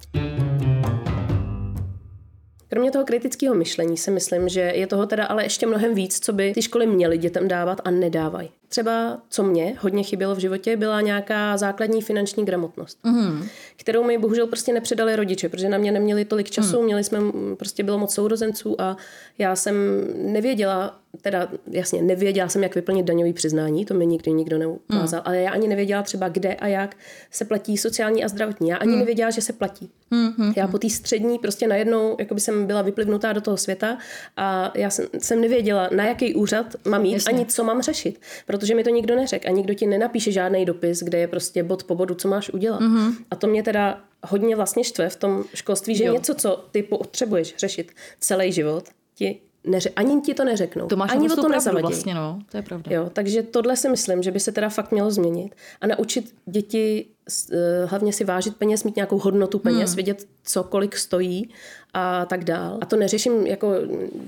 [2.69, 6.33] Kromě toho kritického myšlení si myslím, že je toho teda ale ještě mnohem víc, co
[6.33, 8.49] by ty školy měly dětem dávat a nedávají.
[8.75, 13.47] Třeba, co mě hodně chybělo v životě, byla nějaká základní finanční gramotnost, mm.
[13.77, 16.85] kterou mi bohužel prostě nepředali rodiče, protože na mě neměli tolik času, mm.
[16.85, 17.19] měli jsme,
[17.57, 18.97] prostě bylo moc sourozenců a
[19.39, 19.75] já jsem
[20.33, 25.25] nevěděla, teda jasně, nevěděla jsem, jak vyplnit daňový přiznání, to mi nikdy nikdo neukázal, mm.
[25.25, 26.97] ale já ani nevěděla třeba, kde a jak
[27.31, 28.69] se platí sociální a zdravotní.
[28.69, 28.99] Já ani mm.
[28.99, 29.91] nevěděla, že se platí.
[30.11, 30.53] Mm.
[30.57, 33.99] Já po té střední prostě najednou, jako by jsem byla vyplivnutá do toho světa
[34.37, 37.33] a já jsem, jsem nevěděla, na jaký úřad mám jít, jasně.
[37.33, 41.03] ani co mám řešit, protože mi to nikdo neřekl a nikdo ti nenapíše žádný dopis,
[41.03, 42.81] kde je prostě bod po bodu, co máš udělat.
[42.81, 43.13] Mm.
[43.31, 46.13] A to mě teda hodně vlastně štve v tom školství, že jo.
[46.13, 50.87] něco, co ty potřebuješ řešit celý život, ti neře- ani ti to neřeknou.
[50.87, 52.39] To máš ani o to pravdu vlastně, no.
[52.51, 52.91] To je pravda.
[52.95, 57.07] Jo, takže tohle si myslím, že by se teda fakt mělo změnit a naučit děti
[57.53, 57.59] uh,
[57.91, 59.97] hlavně si vážit peněz, mít nějakou hodnotu peněz, hmm.
[59.97, 61.51] vědět, co kolik stojí
[61.95, 62.79] a tak dál.
[62.81, 63.73] A to neřeším, jako,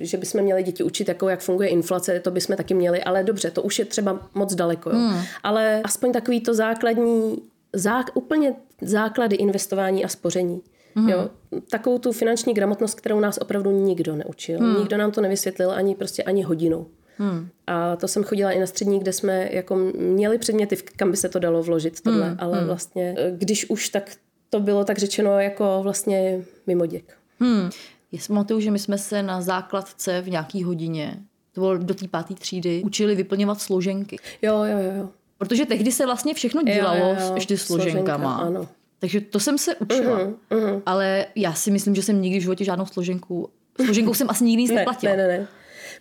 [0.00, 3.50] že bychom měli děti učit, jako, jak funguje inflace, to bychom taky měli, ale dobře,
[3.50, 4.90] to už je třeba moc daleko.
[4.90, 4.96] Jo.
[4.96, 5.22] Hmm.
[5.42, 10.60] Ale aspoň takový to základní, zá, úplně základy investování a spoření.
[10.96, 11.10] Mm-hmm.
[11.10, 11.30] Jo,
[11.70, 14.60] takovou tu finanční gramotnost, kterou nás opravdu nikdo neučil.
[14.60, 14.78] Mm.
[14.78, 16.86] Nikdo nám to nevysvětlil ani prostě ani hodinou.
[17.18, 17.48] Hmm.
[17.66, 21.28] A to jsem chodila i na střední, kde jsme jako měli předměty, kam by se
[21.28, 22.36] to dalo vložit tohle, hmm.
[22.40, 22.66] ale hmm.
[22.66, 24.10] vlastně, když už, tak
[24.50, 27.14] to bylo tak řečeno jako vlastně mimo děk.
[27.40, 27.70] Hmm.
[28.12, 31.18] Já si pamatuju, že my jsme se na základce v nějaký hodině,
[31.52, 34.18] to bylo do té páté třídy, učili vyplňovat složenky.
[34.42, 35.08] Jo, jo, jo.
[35.38, 37.34] Protože tehdy se vlastně všechno dělalo jo, jo, jo.
[37.34, 38.38] ještě složenkama.
[38.38, 38.68] Složenka, ano.
[39.06, 40.18] Takže to jsem se učila.
[40.18, 40.82] Uh-huh, uh-huh.
[40.86, 43.50] Ale já si myslím, že jsem nikdy v životě žádnou složenku...
[43.84, 45.16] Složenkou jsem asi nikdy nic ne, neplatila.
[45.16, 45.48] Ne, ne, ne.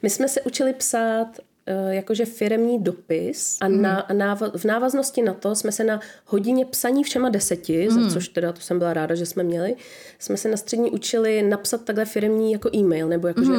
[0.01, 3.81] My jsme se učili psát uh, jakože firemní dopis a hmm.
[3.81, 8.03] na, na, v návaznosti na to jsme se na hodině psaní všema deseti, hmm.
[8.03, 9.75] za což teda to jsem byla ráda, že jsme měli,
[10.19, 13.51] jsme se na střední učili napsat takhle firemní jako e-mail, nebo jakože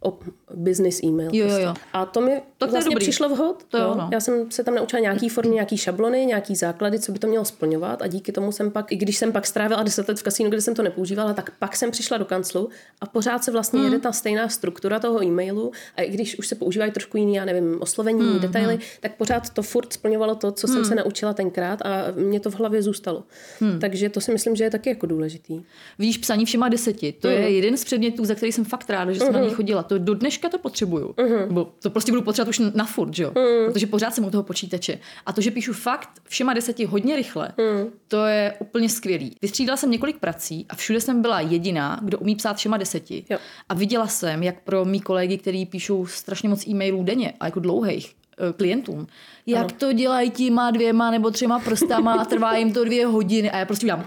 [0.00, 0.18] o
[0.54, 1.30] business e-mail.
[1.32, 1.74] Jo, jo, jo.
[1.92, 3.04] A to mi to vlastně dobrý.
[3.04, 3.64] přišlo vhod.
[3.68, 4.08] To jo, no.
[4.12, 7.44] Já jsem se tam naučila nějaký formy, nějaký šablony, nějaký základy, co by to mělo
[7.44, 10.50] splňovat a díky tomu jsem pak, i když jsem pak strávila 10 let v kasínu,
[10.50, 12.68] kde jsem to nepoužívala, tak pak jsem přišla do kanclu
[13.00, 13.88] a pořád se vlastně hmm.
[13.88, 17.44] jede ta stejná struktura toho e-mailu a i když už se používají trošku jiný, já
[17.44, 18.40] nevím, oslovení, hmm.
[18.40, 18.82] detaily, hmm.
[19.00, 20.76] tak pořád to furt splňovalo to, co hmm.
[20.76, 23.24] jsem se naučila tenkrát a mě to v hlavě zůstalo.
[23.60, 23.80] Hmm.
[23.80, 25.62] Takže to si myslím, že je taky jako důležitý.
[25.98, 27.36] Víš, psaní všema deseti, to hmm.
[27.36, 29.42] je jeden z předmětů, za který jsem fakt ráda, že jsem hmm.
[29.42, 31.08] na ní chodila to do dneška to potřebuju.
[31.08, 31.46] Uh-huh.
[31.46, 33.30] Nebo to prostě budu potřebovat už na furt, že jo?
[33.30, 33.66] Uh-huh.
[33.66, 34.98] Protože pořád jsem u toho počítače.
[35.26, 37.90] A to, že píšu fakt všema deseti hodně rychle, uh-huh.
[38.08, 39.36] to je úplně skvělý.
[39.42, 43.24] Vystřídala jsem několik prací a všude jsem byla jediná, kdo umí psát všema deseti.
[43.30, 43.38] Jo.
[43.68, 47.60] A viděla jsem, jak pro mý kolegy, kteří píšou strašně moc e-mailů denně a jako
[47.60, 48.14] dlouhých,
[48.56, 49.06] klientům.
[49.46, 49.70] Jak ano.
[49.78, 53.64] to dělají těma dvěma nebo třema prstama a trvá jim to dvě hodiny a já
[53.64, 54.04] prostě udělám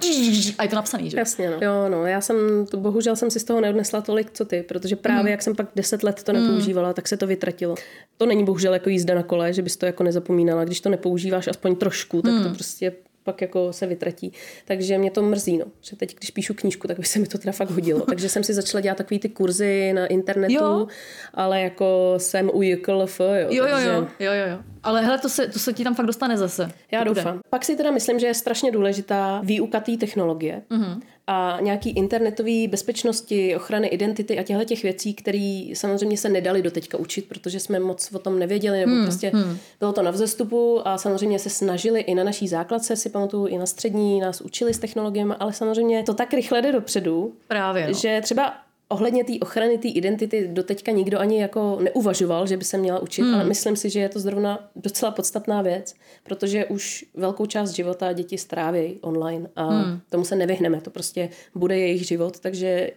[0.57, 1.17] a je to napsaný, že?
[1.17, 1.57] Jasně, no.
[1.61, 4.95] Jo, no, já jsem, to, bohužel jsem si z toho neodnesla tolik, co ty, protože
[4.95, 5.27] právě mm.
[5.27, 6.93] jak jsem pak deset let to nepoužívala, mm.
[6.93, 7.75] tak se to vytratilo.
[8.17, 10.65] To není bohužel jako jízda na kole, že bys to jako nezapomínala.
[10.65, 12.43] Když to nepoužíváš aspoň trošku, tak mm.
[12.43, 12.93] to prostě
[13.25, 14.33] pak jako se vytratí.
[14.65, 15.65] Takže mě to mrzí, no.
[15.81, 18.01] Že teď, když píšu knížku, tak by se mi to teda fakt hodilo.
[18.09, 20.87] Takže jsem si začala dělat takový ty kurzy na internetu, jo.
[21.33, 23.47] ale jako jsem u JKLF, jo.
[23.49, 23.87] Jo, takže...
[23.87, 24.57] jo, jo, jo, jo.
[24.83, 26.71] Ale hele, to se, to se ti tam fakt dostane zase.
[26.91, 27.33] Já to doufám.
[27.33, 27.43] Bude.
[27.49, 30.61] Pak si teda myslím, že je strašně důležitá výuka té technologie.
[30.71, 36.61] Mm-hmm a nějaký internetový bezpečnosti, ochrany identity a těchto těch věcí, které samozřejmě se nedali
[36.61, 39.57] do teďka učit, protože jsme moc o tom nevěděli, nebo hmm, prostě hmm.
[39.79, 43.57] bylo to na vzestupu a samozřejmě se snažili i na naší základce, si pamatuju, i
[43.57, 47.93] na střední, nás učili s technologiemi, ale samozřejmě to tak rychle jde dopředu, Právě, no.
[47.93, 52.77] že třeba ohledně té ochrany té identity doteďka nikdo ani jako neuvažoval, že by se
[52.77, 53.35] měla učit, hmm.
[53.35, 58.13] ale myslím si, že je to zrovna docela podstatná věc, protože už velkou část života
[58.13, 59.99] děti stráví online a hmm.
[60.09, 62.91] tomu se nevyhneme, to prostě bude jejich život, takže eh,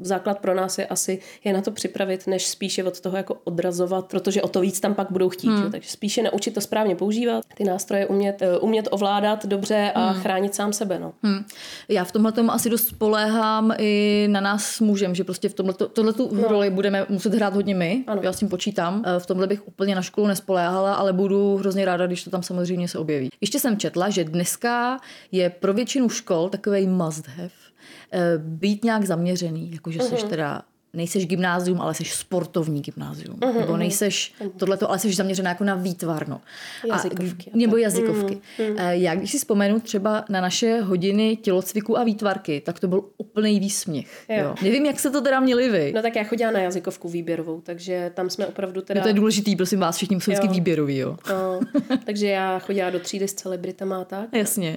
[0.00, 4.06] základ pro nás je asi je na to připravit, než spíše od toho jako odrazovat,
[4.06, 5.48] protože o to víc tam pak budou chtít.
[5.48, 5.70] Hmm.
[5.70, 10.20] Takže spíše naučit to správně používat, ty nástroje umět, eh, umět ovládat dobře a hmm.
[10.20, 10.98] chránit sám sebe.
[10.98, 11.12] No.
[11.22, 11.44] Hmm.
[11.88, 15.54] Já v tomhle tom asi dost spoléhám i na nás s mužem, že prostě v
[15.54, 16.48] tomhle tohle tu no.
[16.48, 18.04] roli budeme muset hrát hodně my.
[18.06, 18.20] Ano.
[18.24, 19.02] Já s tím počítám.
[19.06, 22.42] Eh, v tomhle bych úplně na školu nespoléhala, ale budu hrozně ráda, když to tam
[22.42, 23.28] samozřejmě se objeví.
[23.40, 25.00] Ještě jsem četla, že dneska
[25.32, 27.68] je pro většinu škol takový must have
[28.12, 30.08] Eh, být nějak zaměřený, jakože uh-huh.
[30.08, 30.30] seš mhm.
[30.30, 30.62] teda
[30.98, 33.36] nejseš gymnázium, ale seš sportovní gymnázium.
[33.36, 36.40] Uh-huh, Nebo nejseš tohleto, ale seš zaměřená jako na výtvarno.
[36.86, 37.50] Jazykovky.
[37.54, 38.38] A, nebo jazykovky.
[38.58, 38.90] Uh-huh.
[38.90, 43.60] Já když si vzpomenu třeba na naše hodiny tělocviku a výtvarky, tak to byl úplný
[43.60, 44.24] výsměch.
[44.28, 44.36] Jo.
[44.38, 44.54] Jo.
[44.62, 45.92] Nevím, jak se to teda měli vy.
[45.94, 49.00] No tak já chodila na jazykovku výběrovou, takže tam jsme opravdu teda...
[49.00, 51.16] No to je důležitý, prosím vás, všichni musí vždycky výběrový, jo.
[51.28, 51.60] No,
[52.04, 54.28] takže já chodila do třídy s celebritama a tak.
[54.32, 54.76] Jasně.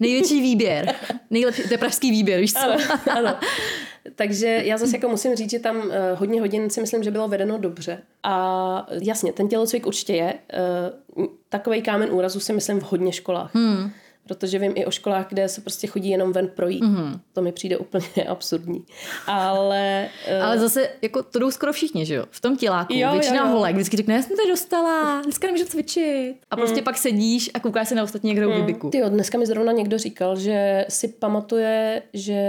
[0.00, 0.94] Největší výběr.
[1.30, 2.58] Nejlepší, to je pražský výběr, víš co?
[2.58, 2.76] Ano,
[3.10, 3.34] ano.
[4.14, 7.28] Takže já zase jako musím říct, že tam uh, hodně hodin si myslím, že bylo
[7.28, 8.02] vedeno dobře.
[8.22, 10.34] A jasně, ten tělocvik určitě je.
[11.16, 13.54] Uh, takový kámen úrazu si myslím v hodně školách.
[13.54, 13.90] Hmm
[14.30, 16.84] protože vím i o školách, kde se prostě chodí jenom ven projít.
[16.84, 17.20] Mm-hmm.
[17.32, 18.84] To mi přijde úplně absurdní.
[19.26, 20.44] Ale, uh...
[20.44, 22.24] Ale zase, jako to jdou skoro všichni, že jo?
[22.30, 22.92] V tom těláku.
[22.94, 23.52] Jo, Většina jo, jo.
[23.52, 26.36] holek vždycky řekne, já jsem to dostala, dneska nemůžu cvičit.
[26.50, 26.84] A prostě mm.
[26.84, 28.76] pak sedíš a koukáš se na ostatní někde mm.
[28.82, 32.40] u Ty dneska mi zrovna někdo říkal, že si pamatuje, že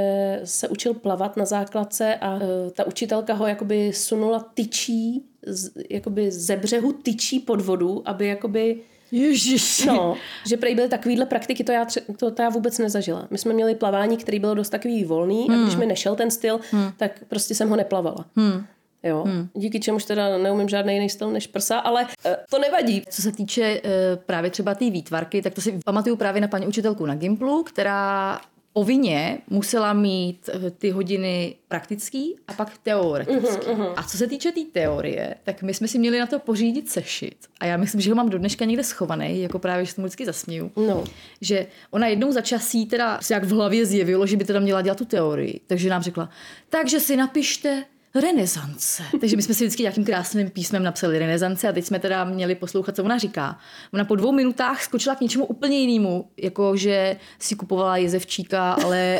[0.44, 2.42] se učil plavat na základce a uh,
[2.74, 8.82] ta učitelka ho jakoby sunula tyčí z, jakoby ze břehu tyčí pod vodu, aby jakoby
[9.12, 9.86] Ježiš.
[9.86, 10.16] No,
[10.50, 13.28] že prej byly takovýhle praktiky, to já, tře- to, to já vůbec nezažila.
[13.30, 15.60] My jsme měli plavání, který byl dost takový volný hmm.
[15.60, 16.92] a když mi nešel ten styl, hmm.
[16.98, 18.26] tak prostě jsem ho neplavala.
[18.36, 18.66] Hmm.
[19.04, 19.48] Jo, hmm.
[19.54, 23.04] díky čemuž teda neumím žádný jiný styl než prsa, ale uh, to nevadí.
[23.10, 23.90] Co se týče uh,
[24.26, 28.40] právě třeba té výtvarky, tak to si pamatuju právě na paní učitelku na Gimplu, která
[28.74, 33.68] povinně musela mít eh, ty hodiny praktický a pak teoretický.
[33.68, 33.94] Uh-huh, uh-huh.
[33.96, 36.90] A co se týče té tý teorie, tak my jsme si měli na to pořídit
[36.90, 37.36] sešit.
[37.60, 40.06] A já myslím, že ho mám do dneška někde schovaný, jako právě, že se mu
[40.06, 40.72] vždycky zasměju.
[40.76, 41.04] No.
[41.42, 44.82] Že ona jednou za časí teda se jak v hlavě zjevilo, že by teda měla
[44.82, 45.60] dělat tu teorii.
[45.68, 46.30] Takže nám řekla,
[46.70, 47.84] takže si napište
[48.16, 49.04] renesance.
[49.20, 52.56] Takže my jsme si vždycky nějakým krásným písmem napsali renesance a teď jsme teda měli
[52.56, 53.58] poslouchat, co ona říká.
[53.94, 59.20] Ona po dvou minutách skočila k něčemu úplně jinému, jako že si kupovala jezevčíka, ale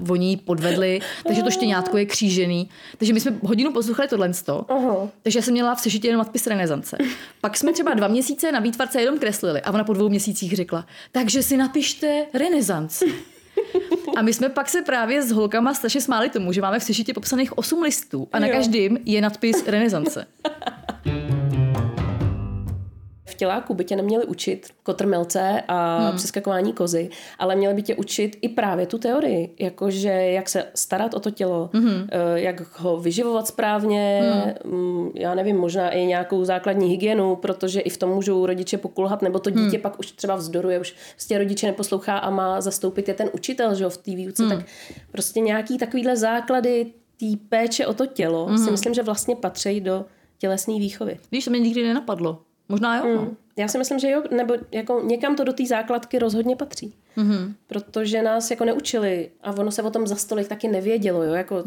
[0.00, 2.68] uh, oni ji podvedli, takže to štěňátko je křížený.
[2.98, 4.32] Takže my jsme hodinu poslouchali tohle.
[4.32, 5.08] Uh-huh.
[5.22, 6.96] Takže já jsem měla v sešitě jenom nadpis renesance.
[7.40, 10.86] Pak jsme třeba dva měsíce na výtvarce jenom kreslili a ona po dvou měsících řekla,
[11.12, 13.04] takže si napište renesance.
[14.16, 17.14] A my jsme pak se právě s holkama strašně smáli tomu, že máme v sešitě
[17.14, 20.26] popsaných 8 listů a na každém je nadpis renesance
[23.34, 26.16] těláku by tě neměli učit kotrmelce a hmm.
[26.16, 31.14] přeskakování kozy, ale měli by tě učit i právě tu teorii, jakože jak se starat
[31.14, 32.08] o to tělo, hmm.
[32.34, 34.20] jak ho vyživovat správně,
[34.64, 35.10] hmm.
[35.14, 39.38] já nevím, možná i nějakou základní hygienu, protože i v tom můžou rodiče pokulhat, nebo
[39.38, 39.82] to dítě hmm.
[39.82, 43.84] pak už třeba vzdoruje, už prostě rodiče neposlouchá a má zastoupit je ten učitel, že
[43.84, 44.56] jo, v té výuce, hmm.
[44.56, 44.66] tak
[45.12, 46.86] prostě nějaký takovýhle základy
[47.20, 48.58] té péče o to tělo hmm.
[48.58, 50.04] si myslím, že vlastně patří do
[50.38, 51.18] tělesné výchovy.
[51.32, 52.38] Víš, to mě nikdy nenapadlo.
[52.72, 53.20] Možná jo.
[53.20, 53.36] Mm.
[53.56, 56.94] Já si myslím, že jo, nebo jako někam to do té základky rozhodně patří.
[57.16, 57.54] Mm-hmm.
[57.66, 61.64] Protože nás jako neučili a ono se o tom za stolik taky nevědělo, jo, jako,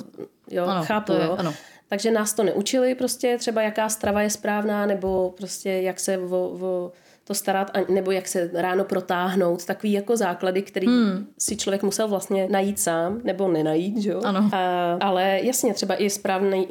[0.51, 1.35] jo, ano, chápu, je, jo.
[1.39, 1.53] Ano.
[1.87, 6.57] Takže nás to neučili prostě třeba jaká strava je správná nebo prostě jak se o,
[6.61, 6.91] o
[7.27, 11.27] to starat, nebo jak se ráno protáhnout, takový jako základy, který hmm.
[11.37, 14.21] si člověk musel vlastně najít sám, nebo nenajít, že jo?
[14.23, 14.49] Ano.
[14.53, 16.67] A, ale jasně, třeba i správný,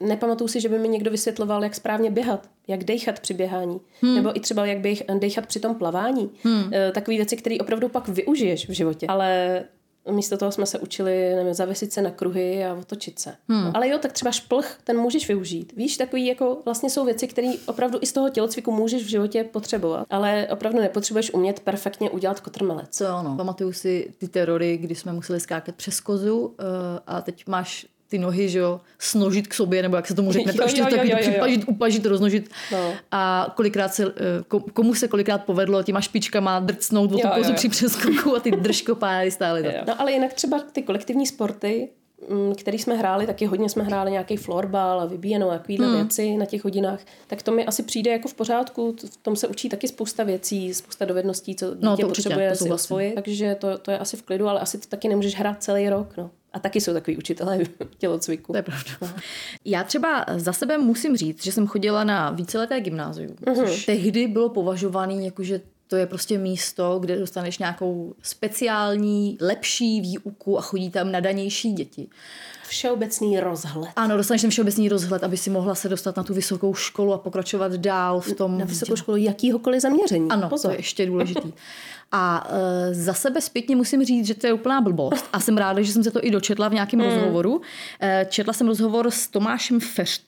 [0.00, 4.14] nepamatuju si, že by mi někdo vysvětloval, jak správně běhat, jak dejchat při běhání, hmm.
[4.14, 4.78] nebo i třeba jak
[5.18, 6.30] dejchat při tom plavání.
[6.42, 6.74] Hmm.
[6.74, 9.06] E, takové věci, které opravdu pak využiješ v životě.
[9.06, 9.62] Ale
[10.10, 13.34] Místo toho jsme se učili nevím, zavěsit se na kruhy a otočit se.
[13.48, 13.64] Hmm.
[13.64, 15.72] No, ale jo, tak třeba šplch, ten můžeš využít.
[15.76, 19.44] Víš, takový jako vlastně jsou věci, které opravdu i z toho tělocviku můžeš v životě
[19.44, 20.06] potřebovat.
[20.10, 22.88] Ale opravdu nepotřebuješ umět perfektně udělat kotrmelec.
[22.90, 23.36] Co ano.
[23.36, 26.54] Pamatuju si ty terory, kdy jsme museli skákat přes kozu uh,
[27.06, 30.52] a teď máš ty nohy, že jo, snožit k sobě, nebo jak se tomu řekne,
[30.56, 32.50] to ještě taky připažit, upažit, roznožit.
[32.72, 32.92] No.
[33.12, 37.68] A kolikrát se, eh, komu se kolikrát povedlo těma špičkama drcnout o tu kozu při
[37.68, 39.62] přeskoku a ty držkopáry stály.
[39.62, 39.68] To.
[39.86, 41.88] No ale jinak třeba ty kolektivní sporty,
[42.28, 45.96] mm, který jsme hráli, taky hodně jsme hráli nějaký florbal a vybíjenou a takovýhle hmm.
[45.96, 48.96] věci na těch hodinách, tak to mi asi přijde jako v pořádku.
[49.10, 52.58] V tom se učí taky spousta věcí, spousta dovedností, co dítě no, to potřebuje určitě,
[52.58, 53.14] to si osvojit.
[53.14, 56.16] Takže to, to je asi v klidu, ale asi to taky nemůžeš hrát celý rok.
[56.16, 56.30] No.
[56.52, 57.58] A taky jsou takový učitelé
[57.98, 58.52] tělocviku.
[58.52, 59.20] To je pravda.
[59.64, 63.54] Já třeba za sebe musím říct, že jsem chodila na víceleté gymnázium, uh-huh.
[63.54, 65.60] což tehdy bylo považovaný jako, že
[65.92, 72.08] to je prostě místo, kde dostaneš nějakou speciální, lepší výuku a chodí tam nadanější děti.
[72.68, 73.90] Všeobecný rozhled.
[73.96, 77.18] Ano, dostaneš ten všeobecný rozhled, aby si mohla se dostat na tu vysokou školu a
[77.18, 78.58] pokračovat dál v tom.
[78.58, 80.30] Na vysokou školu jakýhokoliv zaměření.
[80.30, 80.70] Ano, Pozor.
[80.70, 81.52] to je ještě důležitý.
[82.12, 85.28] A e, za sebe zpětně musím říct, že to je úplná blbost.
[85.32, 87.06] A jsem ráda, že jsem se to i dočetla v nějakém mm.
[87.06, 87.60] rozhovoru.
[88.00, 90.22] E, četla jsem rozhovor s Tomášem Fešt,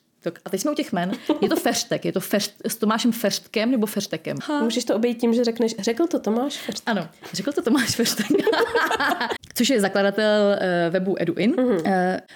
[0.45, 1.11] a teď jsme u těch men.
[1.41, 4.37] Je to Ferštek, je to Feršt, s Tomášem Ferštkem nebo Ferštekem.
[4.43, 4.63] Ha.
[4.63, 6.89] Můžeš to obejít tím, že řekneš, řekl to Tomáš Ferštek.
[6.89, 8.27] Ano, řekl to Tomáš Ferštek.
[9.53, 11.55] Což je zakladatel uh, webu EduIn.
[11.59, 11.75] Uh,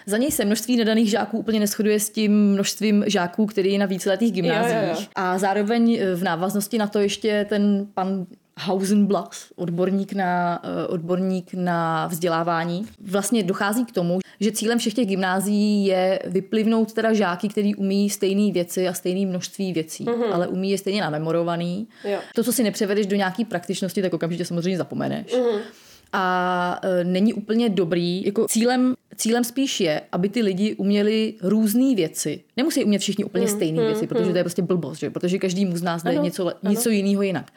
[0.06, 3.86] za něj se množství nadaných žáků úplně neschoduje s tím množstvím žáků, který je na
[3.86, 4.82] víceletých gymnáziích.
[4.82, 5.08] Jo, jo, jo.
[5.16, 8.26] A zároveň v návaznosti na to ještě ten pan
[8.60, 12.86] Hausenblas, odborník na, eh, odborník na vzdělávání.
[13.00, 18.10] Vlastně dochází k tomu, že cílem všech těch gymnázií je vyplivnout teda žáky, který umí
[18.10, 20.34] stejné věci a stejné množství věcí, mm-hmm.
[20.34, 21.88] ale umí je stejně namemorovaný.
[22.04, 22.20] Jo.
[22.36, 25.34] To, co si nepřevedeš do nějaké praktičnosti, tak okamžitě samozřejmě zapomeneš.
[25.34, 25.60] Mm-hmm.
[26.14, 28.26] a e, není úplně dobrý.
[28.26, 32.42] Jako cílem, cílem spíš je, aby ty lidi uměli různé věci.
[32.58, 35.10] Nemusí umět všichni úplně Hmm, stejné věci, protože to je prostě blbost, že?
[35.10, 36.58] protože každý z nás jde něco, ano.
[36.70, 37.52] něco jiného jinak.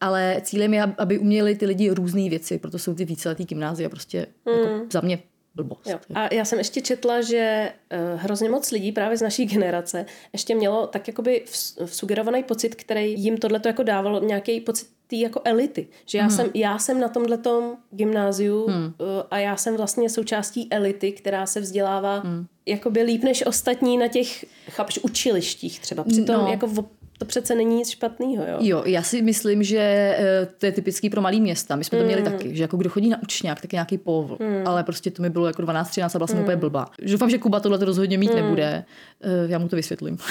[0.00, 4.26] Ale cílem je, aby uměli ty lidi různé věci, proto jsou ty víceletý gymnázia prostě
[4.46, 5.18] jako za mě
[5.54, 5.86] blbost.
[5.86, 5.92] Hmm.
[5.94, 5.98] Jo.
[6.14, 7.72] A já jsem ještě četla, že
[8.14, 12.74] uh, hrozně moc lidí právě z naší generace ještě mělo tak jakoby vs- vsugerovaný pocit,
[12.74, 15.86] který jim tohleto jako dávalo nějaký pocit té jako elity.
[16.06, 16.36] Že já, Hmm.
[16.36, 18.84] jsem, já jsem na tomhletom gymnáziu hmm.
[18.84, 18.92] uh,
[19.30, 22.46] a já jsem vlastně součástí elity, která se vzdělává hmm.
[22.66, 26.04] jakoby líp než ostatní na těch, chápeš, učilištích třeba.
[26.04, 26.48] Přitom No.
[26.50, 26.84] jako v-
[27.18, 28.56] to přece není nic špatného, jo?
[28.60, 29.78] Jo, já si myslím, že
[30.18, 31.76] eh, to je typický pro malý města.
[31.76, 32.30] My jsme to měli Mm.
[32.30, 34.38] taky, že jako kdo chodí na učňák, tak je nějaký povl.
[34.64, 36.86] Ale prostě to mi bylo jako 12, 13 a byla jsem úplně blbá.
[37.02, 38.20] Doufám, že Kuba tohle to rozhodně Mm.
[38.20, 38.84] mít nebude.
[39.22, 40.18] Eh, Já mu to vysvětlím.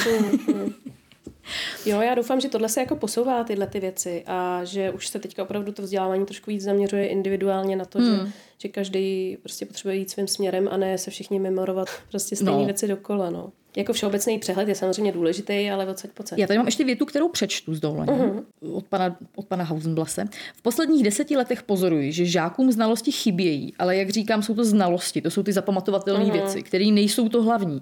[1.85, 5.19] Jo, já doufám, že tohle se jako posouvá tyhle ty věci a že už se
[5.19, 8.15] teďka opravdu to vzdělávání trošku víc zaměřuje individuálně na to, hmm.
[8.25, 12.51] že, že každý prostě potřebuje jít svým směrem a ne se všichni memorovat prostě stejné
[12.51, 12.65] No.
[12.65, 13.51] věci dokola, no.
[13.77, 16.39] Jako všeobecný přehled je samozřejmě důležitý, ale odsaď pocať.
[16.39, 18.41] Já tady mám ještě větu, kterou přečtu z dovolením Mhm.
[18.73, 20.25] od pana, od pana Hausenblase.
[20.55, 25.21] V posledních deseti letech pozoruji, že žákům znalosti chybějí, ale jak říkám, jsou to znalosti,
[25.21, 26.31] to jsou ty zapamatovatelné Mhm.
[26.33, 27.81] věci, které nejsou to hlavní.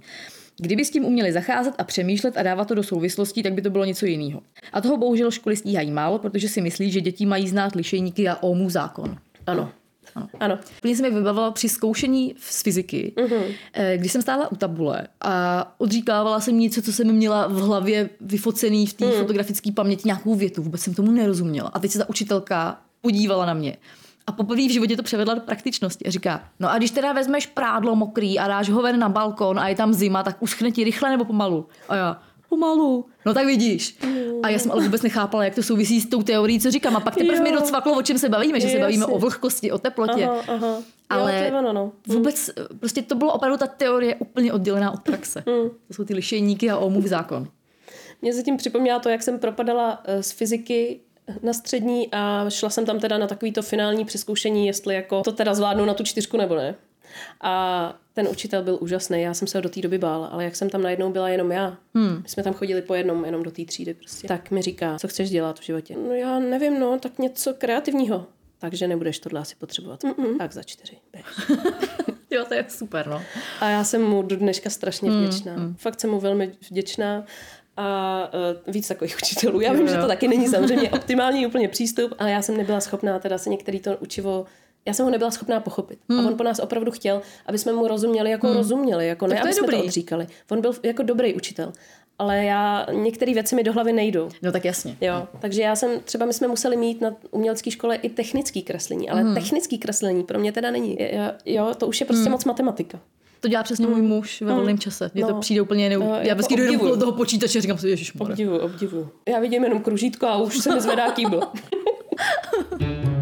[0.57, 3.69] Kdyby s tím uměli zacházet a přemýšlet a dávat to do souvislostí, tak by to
[3.69, 4.41] bylo něco jiného.
[4.73, 8.35] A toho bohužel školy stíhají málo, protože si myslí, že děti mají znát lišejníky a
[8.43, 9.17] Ohmův zákon.
[9.47, 9.71] Ano.
[10.39, 10.59] Ano.
[10.77, 13.27] Úplně se mi vybavila při zkoušení z fyziky, Mhm.
[13.27, 13.97] mm-hmm.
[13.97, 18.87] když jsem stála u tabule a odříkávala jsem něco, co jsem měla v hlavě vyfocený
[18.87, 19.11] v té mm.
[19.11, 21.69] fotografické paměti, nějakou větu, vůbec jsem tomu nerozuměla.
[21.73, 23.77] A teď se ta učitelka podívala na mě.
[24.27, 27.45] A poprvé v životě to převedla do praktičnosti a říká, no a když teda vezmeš
[27.45, 30.83] prádlo mokrý a dáš ho ven na balkon a je tam zima, tak uschne ti
[30.83, 31.67] rychle nebo pomalu?
[31.89, 32.21] A já,
[32.53, 33.05] pomalu.
[33.25, 33.97] No tak vidíš.
[34.43, 36.95] A já jsem ale vůbec nechápala, jak to souvisí s tou teorií, co říkám.
[36.95, 39.77] A pak teprve mi docvaklo, o čem se bavíme, že se bavíme o vlhkosti, o
[39.77, 40.25] teplotě.
[40.25, 40.83] Aha, aha.
[41.09, 41.91] Ale jo, to ono, no.
[42.07, 45.43] vůbec, prostě to bylo opravdu ta teorie úplně oddělená od praxe.
[45.47, 45.69] Hmm.
[45.87, 47.47] To jsou ty lišejníky a Ohmův zákon.
[48.21, 50.99] Mě se tím připomněla to, jak jsem propadala eh, z fyziky
[51.41, 55.53] na střední a šla jsem tam teda na takovýto finální přeskoušení, jestli jako to teda
[55.53, 56.75] zvládnu na tu čtyřku nebo ne.
[57.41, 60.55] A ten učitel byl úžasný, já jsem se ho do té doby bála, ale jak
[60.55, 62.19] jsem tam najednou byla jenom já, hmm.
[62.23, 65.07] my jsme tam chodili po jednom, jenom do té třídy prostě, tak mi říká, co
[65.07, 65.95] chceš dělat v životě.
[66.07, 68.25] No já nevím, no, tak něco kreativního.
[68.59, 70.03] Takže nebudeš tohle asi potřebovat.
[70.03, 70.37] Mm-mm.
[70.37, 70.97] Tak za čtyři.
[71.11, 71.25] běž.
[72.31, 73.21] Jo, to je super, no.
[73.59, 75.55] A já jsem mu do dneška strašně vděčná.
[75.55, 77.25] Mm, Fakt jsem mu velmi vděčná.
[77.77, 78.29] A
[78.65, 79.61] uh, víc takových učitelů.
[79.61, 80.01] Já Jo, vím, že jo.
[80.01, 83.79] to taky není samozřejmě optimální úplně přístup, ale já jsem nebyla schopná teda se některý
[83.79, 84.45] to učivo
[84.85, 85.99] já jsem ho nebyla schopná pochopit.
[86.09, 86.19] Hmm.
[86.19, 88.55] A on po nás opravdu chtěl, aby jsme mu rozuměli, jako hmm.
[88.57, 89.77] rozuměli, jako ne, to aby jsme dobrý.
[89.77, 90.27] to odříkali.
[90.51, 91.73] On byl jako dobrý učitel.
[92.19, 94.29] Ale já, některé věci mi do hlavy nejdou.
[94.41, 94.97] No tak jasně.
[95.01, 99.09] Jo, takže já jsem, třeba my jsme museli mít na umělecké škole i technické kreslení,
[99.09, 99.33] ale hmm.
[99.33, 100.97] technické kreslení pro mě teda není.
[101.45, 102.31] Jo, to už je prostě hmm.
[102.31, 102.99] moc matematika.
[103.39, 105.11] To dělá přesně můj muž ve volném čase.
[105.13, 105.39] Mně to No.
[105.39, 105.99] přijde úplně neu...
[105.99, 109.09] No, Já jako vždycky jdu kolem toho počítače a říkám si, ježiš, Obdivu, obdivu.
[109.29, 111.41] Já vidím jenom kružítko a už se mi zvedá kýbl.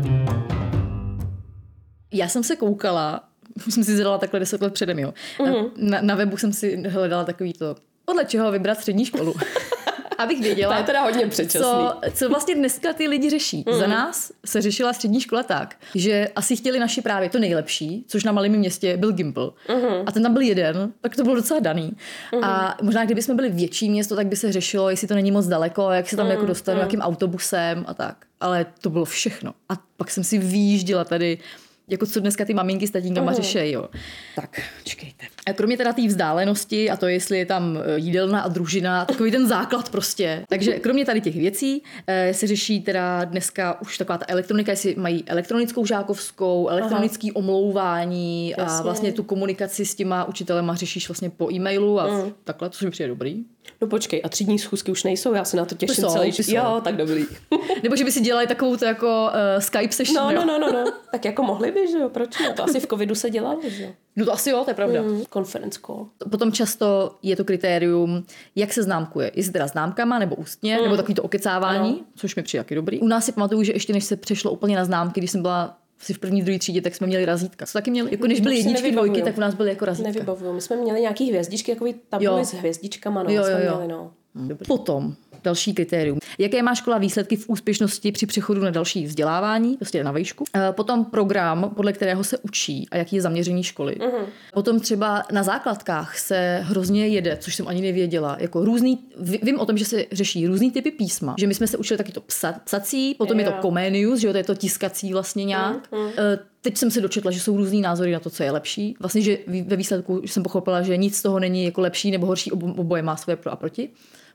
[2.12, 3.24] Já jsem se koukala,
[3.68, 5.14] už jsem si zadala takhle 10 let předem, jo.
[5.40, 5.72] Mm-hmm.
[5.78, 9.34] Na, na webu jsem si hledala takový to, podle čeho vybrat střední školu.
[10.18, 11.62] Abych To věděla, je teda hodně předčasný.
[11.62, 13.64] co, co vlastně dneska ty lidi řeší.
[13.68, 13.80] Mm.
[13.80, 18.24] Za nás se řešila střední škola tak, že asi chtěli naši právě to nejlepší, což
[18.24, 19.54] na malém městě byl Gimpl.
[19.70, 20.04] Mm.
[20.06, 21.98] A ten tam byl jeden, tak to bylo docela daný.
[22.36, 22.44] Mm.
[22.44, 25.48] A možná kdyby jsme byli větší město, tak by se řešilo, jestli to není moc
[25.48, 26.32] daleko, jak se tam mm.
[26.32, 26.82] jako dostanu, mm.
[26.82, 28.16] jakým autobusem a tak.
[28.42, 29.54] Ale to bylo všechno.
[29.70, 31.38] A pak jsem si výjížděla tady
[31.88, 33.90] jako co dneska ty maminky s tatínkama řešejí, jo.
[34.36, 35.26] Tak, čekejte.
[35.48, 39.32] A kromě teda té vzdálenosti a to, jestli je tam e, jídelna a družina, takový
[39.32, 40.46] ten základ prostě.
[40.50, 44.96] Takže kromě tady těch věcí eh, se řeší teda dneska už taková ta elektronika, jestli
[44.96, 48.84] mají elektronickou žákovskou, elektronický omlouvání a Jasně.
[48.84, 52.34] vlastně tu komunikaci s těma učitelema řešíš vlastně po e-mailu a mm.
[52.44, 53.44] takhle, to mi přijde dobrý.
[53.82, 56.44] No počkej, a třídní schůzky už nejsou, já se na to těším jsou, celý ty
[56.44, 56.56] jsou.
[56.56, 57.26] Jo, tak dobrý.
[57.84, 60.72] Nebo že by si dělali takovou to jako uh, Skype session, No, no, no, no,
[60.72, 60.92] no.
[61.12, 62.54] Tak jako mohli by, že jo, proč ne?
[62.54, 63.90] To asi v covidu se dělalo, že jo.
[64.16, 65.02] No to asi jo, to je pravda.
[65.02, 66.08] Mm, conference call.
[66.32, 68.24] Potom často je to kritérium,
[68.56, 69.32] jak se známkuje.
[69.36, 70.84] Jestli teda známkama nebo ústně, mm.
[70.84, 72.00] nebo takový to okecávání, ano.
[72.16, 73.00] což mi přijde taky dobrý.
[73.00, 75.78] U nás si pamatuju, že ještě než se přešlo úplně na známky, když jsem byla
[76.02, 77.66] asi v první, druhé třídě, tak jsme měli razítka.
[77.66, 78.12] Co taky měli?
[78.12, 79.12] Jako když byly To si jedničky, nevybavuju.
[79.12, 80.12] dvojky, tak u nás byly jako razítka.
[80.12, 80.54] Nevybavuju.
[80.54, 82.46] My jsme měli nějaký hvězdičky, takový tabuly Jo.
[82.46, 83.76] s hvězdičkama, no, Jo, jsme jo, jo.
[83.76, 84.12] měli, no.
[84.36, 84.68] Dobrý.
[84.68, 86.20] Potom Další kritérium.
[86.38, 90.44] Jaké má škola výsledky v úspěšnosti při přechodu na další vzdělávání, prostě na výšku.
[90.56, 93.96] E, Potom program, podle kterého se učí a jaký je zaměření školy.
[94.00, 94.26] Uh-huh.
[94.54, 98.38] Potom třeba na základkách se hrozně jede, což jsem ani nevěděla.
[98.40, 101.36] Jako různý, ví- vím o tom, že se řeší různý typy písma.
[101.40, 103.58] Že my jsme se učili taky to psa, psací, potom je to Jo.
[103.62, 105.90] Comenius, že jo, to je to tiskací vlastně nějak.
[106.18, 108.96] E, Teď jsem se dočetla, že jsou různý názory na to, co je lepší.
[109.00, 112.52] Vlastně, že ve výsledku jsem pochopila, že nic z toho není jako lepší nebo horší,
[112.52, 113.90] obo- oboje má svoje pro a proti.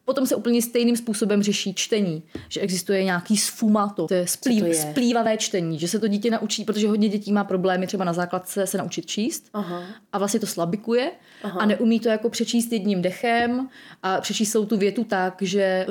[0.07, 4.67] Potom se úplně stejným způsobem řeší čtení, že existuje nějaký sfumato, to je, splý, to
[4.67, 4.75] je?
[4.75, 8.67] splývavé čtení, že se to dítě naučí, protože hodně dětí má problémy třeba na základce
[8.67, 9.83] se naučit číst Aha.
[10.13, 11.61] a vlastně to slabikuje Aha.
[11.61, 13.69] a neumí to jako přečíst jedním dechem
[14.03, 15.87] a přečíst celou tu větu tak, že eh,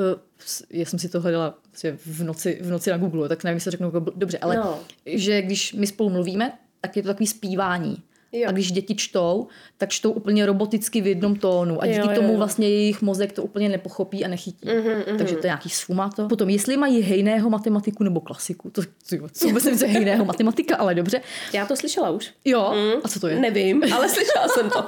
[0.69, 3.71] já jsem si to hledala vlastně v noci, v noci na Google, tak nevím, jestli
[3.71, 4.79] řeknu jako dobře, ale No.
[5.05, 7.97] že když my spolu mluvíme, tak je to takový zpívání.
[8.36, 8.49] Jo.
[8.49, 12.15] A když děti čtou, tak čtou úplně roboticky v jednom tónu a díky Jo, jo,
[12.15, 14.67] tomu vlastně jejich mozek to úplně nepochopí a nechytí.
[14.67, 16.27] Mm-hmm, Takže to je nějaký sfumato.
[16.27, 18.81] Potom, jestli mají hejného matematiku nebo klasiku, to,
[19.39, 21.21] to vůbec nevím, co hejného matematika, ale dobře.
[21.53, 22.33] Já to slyšela už.
[22.45, 22.73] Jo,
[23.03, 23.39] a co to je?
[23.39, 24.86] Nevím, ale slyšela jsem to.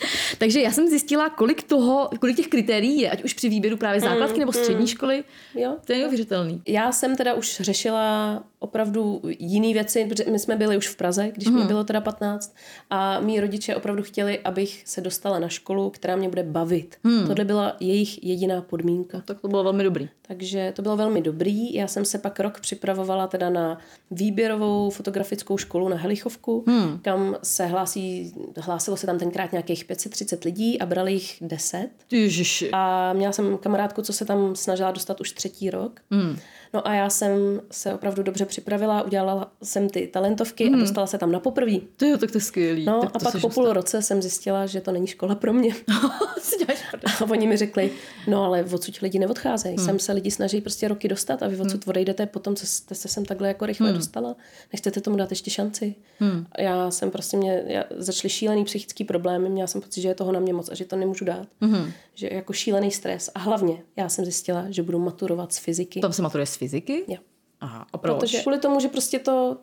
[0.38, 4.00] Takže já jsem zjistila, kolik toho, kolik těch kritérií je, ať už při výběru právě
[4.00, 5.24] základky nebo střední školy.
[5.54, 5.76] Jo.
[5.84, 6.62] To je neuvěřitelný.
[6.66, 11.30] Já jsem teda už řešila opravdu jiné věci, protože my jsme byli už v Praze,
[11.34, 12.56] když mi bylo teda 15
[12.90, 16.96] a mý rodiče opravdu chtěli, abych se dostala na školu, která mě bude bavit.
[17.26, 19.22] Tohle byla jejich jediná podmínka.
[19.24, 20.08] Tak to bylo velmi dobrý.
[20.22, 21.74] Takže to bylo velmi dobrý.
[21.74, 23.78] Já jsem se pak rok připravovala teda na
[24.10, 26.98] výběrovou fotografickou školu na Helichovku, hmm.
[27.02, 31.88] kam se hlásí, hlásilo se tam tenkrát nějakých 530 lidí a brali jich 10.
[32.10, 32.70] Ježiši.
[32.72, 36.00] A měla jsem kamarádku, co se tam snažila dostat už třetí rok.
[36.10, 36.38] Hmm.
[36.74, 40.74] No a já jsem se opravdu dobře připravila, udělala jsem ty talentovky hmm.
[40.74, 41.76] a dostala se tam na poprvé.
[41.96, 42.84] To je, tak to je skvělý.
[42.84, 45.74] No tak a pak po půl roce jsem zjistila, že to není škola pro mě.
[47.20, 47.90] A oni mi řekli,
[48.26, 49.76] no ale odsud lidi neodcházejí.
[49.76, 49.86] Hmm.
[49.86, 51.90] Sem se lidi snaží prostě roky dostat a vy odsud hmm.
[51.90, 53.98] odejdete potom, co jste se sem takhle jako rychle hmm.
[53.98, 54.36] dostala.
[54.72, 55.94] Nechcete tomu dát ještě šanci.
[56.18, 56.46] Hmm.
[56.58, 60.32] Já jsem prostě mě, já, začaly šílený psychický problémy, měla jsem pocit, že je toho
[60.32, 61.48] na mě moc a že to nemůžu dát.
[61.60, 61.92] Hmm.
[62.14, 63.30] Že jako šílený stres.
[63.34, 66.00] A hlavně já jsem zjistila, že budu maturovat z fyziky.
[66.00, 66.65] Tam se maturuje z fyziky?
[67.08, 67.16] Jo.
[67.60, 68.18] Aha, a proč?
[68.20, 69.56] Protože kvůli tomu, že prostě to,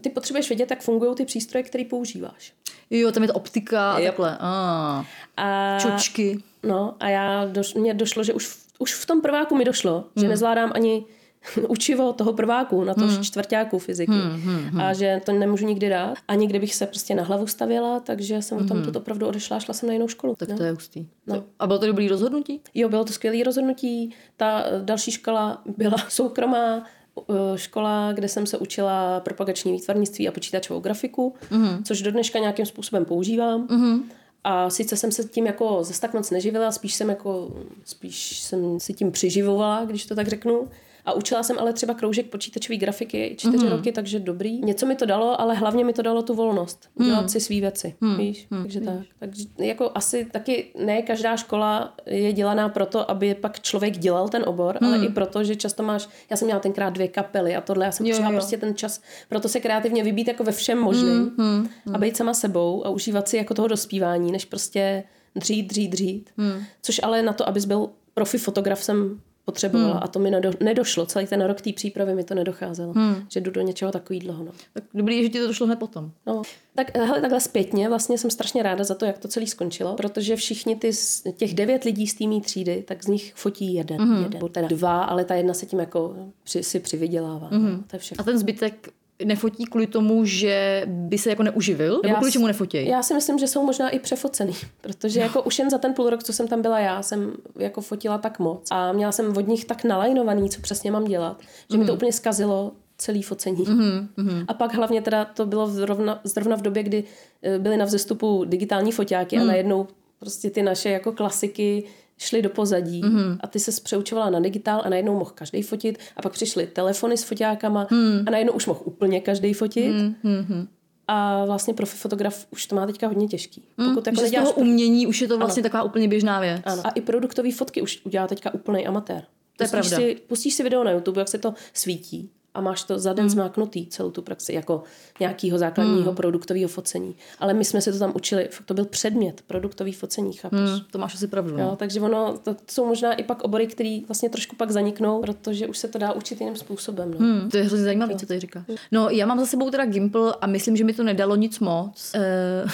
[0.00, 2.52] ty potřebuješ vědět, jak fungují ty přístroje, které používáš.
[2.90, 4.36] Jo, tam je to optika a takhle.
[4.40, 5.04] A,
[5.36, 6.38] A, čočky.
[6.62, 10.28] No a já, doš, mně došlo, že už, už v tom prváku mi došlo, že
[10.28, 11.04] nezvládám ani
[11.68, 13.22] učivo toho prváku, na to hmm.
[13.22, 14.12] čtvrtáku fyziky.
[14.12, 14.80] Hmm, hmm, hmm.
[14.80, 16.14] A že to nemůžu nikdy dát.
[16.28, 18.96] Ani kdybych se prostě na hlavu stavěla, takže jsem o tom hmm.
[18.96, 20.34] opravdu odešla a šla jsem na jinou školu.
[20.38, 20.56] Tak no.
[20.56, 21.06] to je hustý.
[21.26, 21.44] No.
[21.58, 22.60] A bylo to dobrý rozhodnutí?
[22.74, 24.14] Jo, bylo to skvělé rozhodnutí.
[24.36, 26.86] Ta eh, další škola byla soukromá
[27.30, 31.82] eh, škola, kde jsem se učila propagační výtvarnictví a počítačovou grafiku, mm-hmm.
[31.84, 33.66] což do dneška nějakým způsobem používám.
[33.66, 34.02] Mm-hmm.
[34.44, 38.80] A sice jsem se tím jako zase tak moc neživila, spíš jsem jako, spíš jsem
[38.80, 40.68] si tím přiživovala, když to tak řeknu.
[41.04, 43.70] A učila jsem ale třeba kroužek počítačové grafiky čtyři mm-hmm.
[43.70, 44.60] roky, takže dobrý.
[44.60, 46.88] Něco mi to dalo, ale hlavně mi to dalo tu volnost.
[46.94, 47.28] Udělat mm.
[47.28, 48.16] si svý věci, mm.
[48.16, 48.46] víš?
[48.50, 48.62] Mm.
[48.62, 49.00] Takže tak.
[49.18, 54.44] Takže jako asi taky ne každá škola je dělaná proto, aby pak člověk dělal ten
[54.46, 54.88] obor, mm.
[54.88, 57.92] ale i proto, že často máš, já jsem měla tenkrát dvě kapely a tohle, já
[57.92, 58.30] jsem Jo, jo.
[58.30, 61.68] prostě ten čas, proto se kreativně vybít jako ve všem možným mm.
[61.94, 66.30] a být sama sebou a užívat si jako toho dospívání, než prostě dřít, dřít, dřít.
[66.36, 66.64] Mm.
[66.82, 70.02] Což ale na to, abys byl profi fotograf, jsem potřebovala hmm.
[70.02, 71.06] a to mi nedo, nedošlo.
[71.06, 72.92] Celý ten rok té přípravy mi to nedocházelo.
[72.92, 73.16] Hmm.
[73.28, 74.44] Že jdu do něčeho takového.
[74.44, 74.52] No.
[74.72, 76.10] Tak dobrý, že ti to došlo hned potom.
[76.26, 76.42] No,
[76.74, 80.36] tak hele, takhle zpětně vlastně jsem strašně ráda za to, jak to celé skončilo, protože
[80.36, 84.16] všichni ty, z- těch devět lidí z té třídy, tak z nich fotí jeden, mm-hmm.
[84.16, 87.50] jeden, nebo teda dva, ale ta jedna se tím jako při, si přivydělává.
[87.50, 87.82] Mm-hmm.
[87.86, 88.24] To je A všechno.
[88.24, 88.88] ten zbytek
[89.24, 92.00] nefotí kvůli tomu, že by se jako neuživil?
[92.02, 92.88] Nebo Já kvůli čemu nefotějí?
[92.88, 96.10] Já si myslím, že jsou možná i přefocený, protože jako už jen za ten půl
[96.10, 99.48] rok, co jsem tam byla já, jsem jako fotila tak moc a měla jsem od
[99.48, 101.40] nich tak nalajnovaný, co přesně mám dělat,
[101.72, 103.64] že mi to úplně zkazilo celý focení.
[103.64, 104.44] Mm-hmm.
[104.48, 107.04] A pak hlavně teda to bylo zrovna, zrovna v době, kdy
[107.42, 109.42] eh, byly na vzestupu digitální foťáky mm.
[109.42, 109.86] a najednou
[110.18, 111.84] prostě ty naše jako klasiky
[112.22, 113.38] šly do pozadí mm.
[113.40, 117.16] a ty se přeučovala na digitál a najednou mohl každý fotit a pak přišly telefony
[117.16, 118.24] s foťákama mm.
[118.26, 119.94] a najednou už mohl úplně každý fotit.
[120.22, 120.68] Mm.
[121.08, 123.62] A vlastně profi fotograf už to má teďka hodně těžký.
[123.76, 126.62] Pokud jako Že z toho umění už je to vlastně taková úplně běžná věc.
[126.64, 126.82] ano.
[126.84, 129.24] A i produktové fotky už udělá teďka úplný amatér.
[129.56, 129.96] To je pustíš pravda.
[129.96, 133.22] Si, pustíš si video na YouTube, jak se to svítí a máš to za den
[133.22, 133.30] hmm.
[133.30, 134.82] zmáknutý, celou tu praxi, jako
[135.20, 136.14] nějakého základního hmm.
[136.14, 137.16] produktového focení.
[137.38, 140.60] Ale my jsme se to tam učili, fakt to byl předmět, produktový focení, chápeš?
[140.60, 140.80] Hmm.
[140.90, 141.58] To máš asi pravdu.
[141.58, 141.76] Jo, No.
[141.76, 145.78] takže ono, to jsou možná i pak obory, které vlastně trošku pak zaniknou, protože už
[145.78, 147.10] se to dá učit jiným způsobem.
[147.10, 147.18] No.
[147.18, 147.50] Hmm.
[147.50, 148.64] To je hrozně zajímavé, co tady říkáš.
[148.92, 152.12] No, já mám za sebou teda Gimple a myslím, že mi to nedalo nic moc.
[152.64, 152.70] Uh,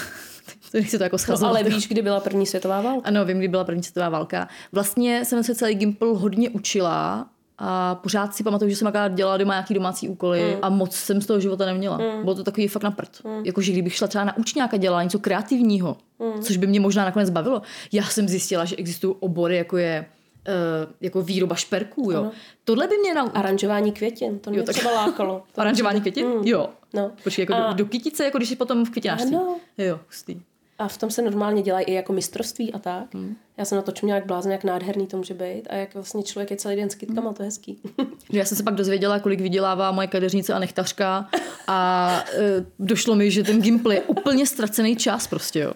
[0.75, 3.09] Nechci to jako No, ale víš, kdy byla první světová válka?
[3.09, 4.49] Ano, vím, kdy byla první světová válka.
[4.73, 9.37] Vlastně jsem se celý Gimpl hodně učila a pořád si pamatuju, že jsem akorát dělala
[9.37, 10.59] doma nějaký domácí úkoly mm.
[10.63, 11.99] a moc jsem z toho života neměla.
[11.99, 12.23] Mm.
[12.23, 13.25] Bylo to takový fakt na prd.
[13.25, 13.45] Mm.
[13.45, 16.43] Jakože kdybych šla třeba na učňáka dělala něco kreativního, mm.
[16.43, 17.63] což by mě možná nakonec bavilo.
[17.93, 20.07] Já jsem zjistila, že existují obory, jako je
[20.49, 22.21] uh, jako výroba šperků, jo.
[22.21, 22.31] Ano.
[22.65, 23.23] Tohle by mě na...
[23.23, 25.43] Aranžování květin, to mě tak- třeba lákalo.
[25.53, 26.27] To Aranžování květin?
[26.27, 26.43] Mm.
[26.45, 26.69] Jo.
[26.95, 27.11] No.
[27.25, 29.37] Počkej, jako A- do, do kytice, jako když jsi potom v květinářství.
[29.37, 29.57] Ano.
[29.79, 30.41] Jo, hustý.
[30.79, 33.15] A v tom se normálně dělají i jako mistrovství a tak.
[33.15, 33.37] Hmm.
[33.57, 36.23] Já jsem na to čuměla, jak blázen, jak nádherný to může být a jak vlastně
[36.23, 37.81] člověk je celý den s kytkama, to je hezký.
[38.33, 41.29] Já jsem se pak dozvěděla, kolik vydělává moje kadeřnice a nechtařka
[41.67, 45.73] a e, došlo mi, že ten Gimpl je úplně ztracený čas prostě, jo.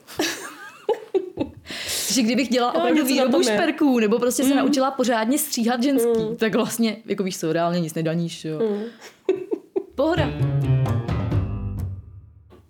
[2.12, 6.96] že kdybych dělala opravdu výrobu šperků, nebo prostě se naučila pořádně stříhat ženský, tak vlastně,
[7.06, 8.60] jako víš co, reálně nic nedaníš, jo.
[9.94, 10.28] Pohoda.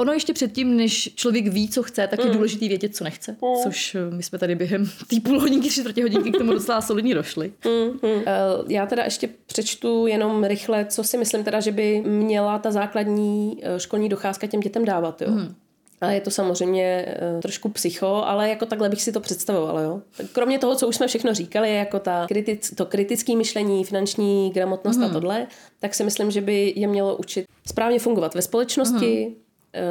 [0.02, 3.36] Ono ještě předtím, než člověk ví, co chce, tak je důležitý vědět, co nechce.
[3.62, 6.80] Což eh, my jsme tady během té půl hodinky, tři čtvrtě hodinky k tomu docela
[6.80, 7.52] solidně došli.
[7.66, 8.32] Eh,
[8.68, 13.58] Já teda ještě přečtu jenom rychle, co si myslím teda, že by měla ta základní
[13.62, 15.30] eh, školní docházka těm dětem dávat, jo.
[15.30, 15.54] Hmm.
[16.00, 17.06] A je to samozřejmě
[17.42, 20.00] trošku psycho, ale jako takhle bych si to představovala, jo.
[20.32, 24.96] Kromě toho, co už jsme všechno říkali, jako ta kritic, to kritické myšlení, finanční gramotnost
[24.96, 25.04] hmm.
[25.04, 25.46] a tohle,
[25.80, 29.42] tak si myslím, že by je mělo učit správně fungovat ve společnosti, hmm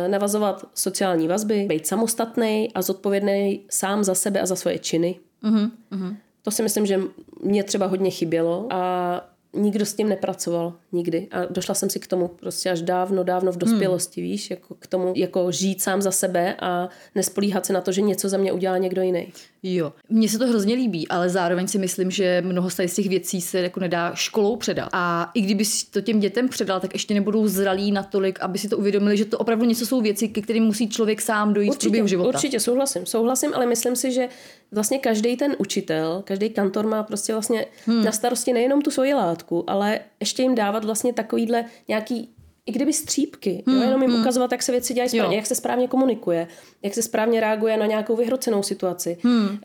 [0.08, 5.20] navazovat sociální vazby, být samostatný a zodpovědný sám za sebe a za svoje činy.
[6.42, 7.02] To si myslím, že
[7.44, 11.28] mě třeba hodně chybělo a nikdo s tím nepracoval nikdy.
[11.32, 14.88] A došla jsem si k tomu prostě až dávno, dávno v dospělosti, víš, jako k
[14.88, 18.52] tomu, jako žít sám za sebe a nespolíhat se na to, že něco za mě
[18.52, 19.34] udělá někdo jiný.
[19.64, 23.42] Jo, mně se to hrozně líbí, ale zároveň si myslím, že mnoho z těch věcí
[23.42, 24.90] se jako nedá školou předat.
[24.94, 28.70] A i kdyby si to těm dětem předal, tak ještě nebudou zralí natolik, aby si
[28.70, 31.80] to uvědomili, že to opravdu něco jsou věci, ke kterým musí člověk sám dojít v
[31.80, 32.30] průběhu života.
[32.30, 34.30] Určitě, souhlasím, souhlasím, ale myslím si, že
[34.72, 38.06] vlastně každý ten učitel, každý kantor má prostě vlastně hmm.
[38.06, 42.94] na starosti nejenom tu svoji látku, ale ještě jim dávat vlastně takovýhle nějaký i kdyby
[42.94, 44.22] střípky, hmm, jo, jenom jim hmm.
[44.22, 45.40] ukazovat, jak se věci dělají správně, Jo.
[45.40, 46.48] jak se správně komunikuje,
[46.84, 49.18] jak se správně reaguje na nějakou vyhrocenou situaci.
[49.24, 49.46] Hmm.
[49.46, 49.58] Uh,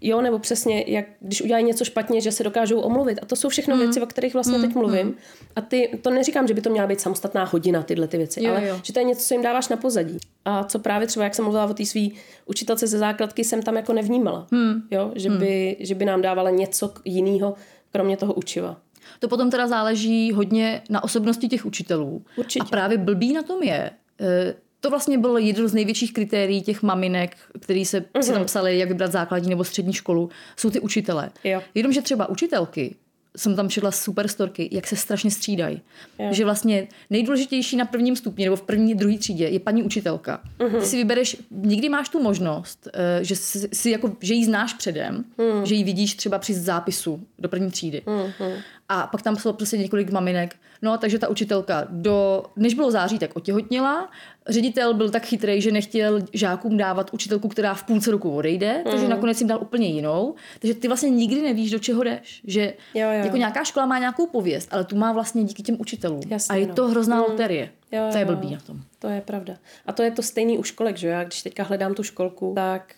[0.00, 3.18] jo, nebo přesně, jak když udělají něco špatně, že se dokážou omluvit.
[3.22, 3.84] A to jsou všechno hmm.
[3.84, 4.66] věci, o kterých vlastně hmm.
[4.66, 5.06] teď mluvím.
[5.06, 5.16] Hmm.
[5.56, 8.50] A ty, to neříkám, že by to měla být samostatná hodina, tyhle ty věci, Jo,
[8.50, 8.80] ale jo.
[8.82, 10.18] že to je něco, co jim dáváš na pozadí.
[10.44, 12.00] A co právě třeba, jak jsem mluvila o té své
[12.46, 14.46] učitelce ze základky, jsem tam jako nevnímala.
[14.52, 14.82] Hmm.
[14.90, 17.54] Jo, že, by, že by nám dávala něco jiného,
[17.92, 18.76] kromě toho učiva.
[19.18, 22.24] To potom teda záleží hodně na osobnosti těch učitelů.
[22.36, 22.62] Určitě.
[22.62, 26.82] A právě blbý na tom je, eh, to vlastně bylo jedno z největších kritérií těch
[26.82, 28.20] maminek, který se uh-huh.
[28.22, 31.30] si tam psali, jak vybrat základní nebo střední školu, jsou ty učitelé.
[31.44, 31.62] Jo.
[31.74, 32.96] Jenomže třeba učitelky,
[33.36, 35.80] jsem tam četla super storky, jak se strašně střídají.
[36.18, 36.28] Jo.
[36.30, 40.40] Že vlastně nejdůležitější na prvním stupni nebo v první, druhé třídě je paní učitelka.
[40.58, 40.80] Uh-huh.
[40.80, 45.24] Ty si vybereš, nikdy máš tu možnost, eh, že, si, jako, že ji znáš předem,
[45.38, 45.62] uh-huh.
[45.62, 48.02] že ji vidíš třeba při zápisu do první třídy.
[48.06, 48.52] Uh-huh.
[48.92, 50.56] A pak tam bylo prostě několik maminek.
[50.82, 54.10] No, takže ta učitelka, do, než bylo září, tak otěhotněla.
[54.48, 59.08] Ředitel byl tak chytrý, že nechtěl žákům dávat učitelku, která v půlce roku odejde, takže
[59.08, 60.34] nakonec jim dal úplně jinou.
[60.58, 62.40] Takže ty vlastně nikdy nevíš, do čeho jdeš.
[62.46, 63.24] Že Jo, jo.
[63.24, 66.20] jako nějaká škola má nějakou pověst, ale tu má vlastně díky těm učitelům.
[66.28, 66.74] Jasně, a je no.
[66.74, 67.70] to hrozná loterie.
[67.92, 68.54] Jo, to je blbý jo.
[68.54, 68.80] na tom.
[68.98, 69.54] To je pravda.
[69.86, 71.12] A to je to stejný u školek, že jo?
[71.12, 72.94] Já když teďka hledám tu školku, tak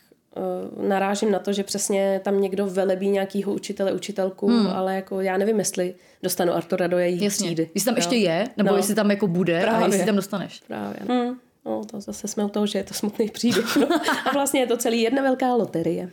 [0.88, 4.66] narážím na to, že přesně tam někdo velebí nějakýho učitele, učitelku, hmm.
[4.66, 7.46] ale jako já nevím, jestli dostanu Artura do její Jasně.
[7.46, 7.70] třídy.
[7.74, 7.98] Jestli tam jo?
[7.98, 8.76] ještě je, nebo No.
[8.76, 9.88] jestli tam jako bude a Právě.
[9.88, 10.62] jestli tam dostaneš.
[10.66, 10.96] Právě.
[11.08, 11.36] Hmm.
[11.66, 13.76] No, to zase jsme u toho, že je to smutný příběh.
[13.76, 13.86] No.
[14.30, 16.10] A vlastně je to celý jedna velká loterie.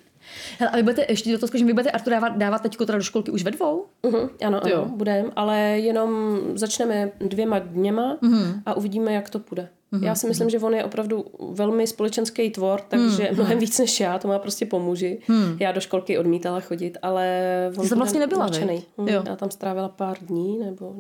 [0.59, 2.97] Hele, a vy budete, ještě do toho skočím, vy budete Artura dávat, dávat teď teda
[2.97, 3.85] do školky už ve dvou?
[4.03, 8.61] Uh-huh, ano, ano, budeme, ale jenom začneme dvěma dněma uh-huh.
[8.65, 9.69] a uvidíme, jak to půjde.
[9.93, 10.03] Uh-huh.
[10.03, 13.33] Já si myslím, že on je opravdu velmi společenský tvor, takže uh-huh.
[13.33, 15.19] mnohem víc než já, to má prostě pomůži.
[15.29, 15.57] Uh-huh.
[15.59, 18.75] Já do školky odmítala chodit, ale on bude vlastně nebyla, nadšenej.
[18.75, 18.85] viď?
[18.97, 19.23] Hm, Jo.
[19.27, 20.95] Já tam strávila pár dní, nebo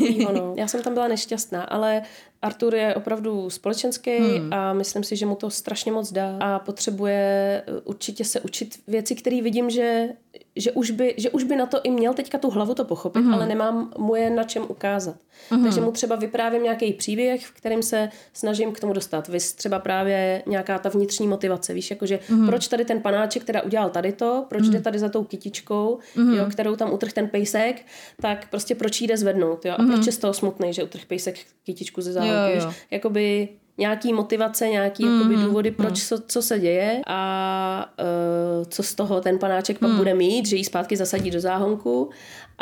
[0.00, 0.54] něco no.
[0.56, 2.02] Já jsem tam byla nešťastná, ale
[2.42, 4.52] Artur je opravdu společenský hmm.
[4.52, 8.78] a myslím si, že mu to strašně moc dá a potřebuje eh, určitě se učit
[8.86, 10.08] věci, které vidím, že,
[10.56, 13.20] že, už by, že už by na to i měl teďka tu hlavu to pochopit,
[13.20, 13.34] hmm.
[13.34, 15.16] ale nemám mu je na čem ukázat.
[15.50, 15.62] Hmm.
[15.62, 19.28] Takže mu třeba vyprávím nějaký příběh, v kterém se snažím k tomu dostat.
[19.28, 22.46] Vys třeba právě nějaká ta vnitřní motivace, víš, jakože hmm.
[22.46, 24.72] proč tady ten panáček teda udělal tady to, proč hmm.
[24.72, 26.34] jde tady za tou kytičkou, hmm.
[26.34, 27.86] jo, kterou tam utrh ten pejsek,
[28.20, 31.38] tak prostě proč jde zvednout, jo, a proč je z toho smutný, že utrh pejsek
[31.64, 32.72] kytičku ze záhonku, Jo, víš, jo.
[32.90, 33.48] jakoby
[33.78, 38.94] nějaký motivace, nějaký mm, jakoby důvody, proč co, co se děje a uh, co z
[38.94, 42.10] toho ten panáček pak bude mít, že ji zpátky zasadí do záhonku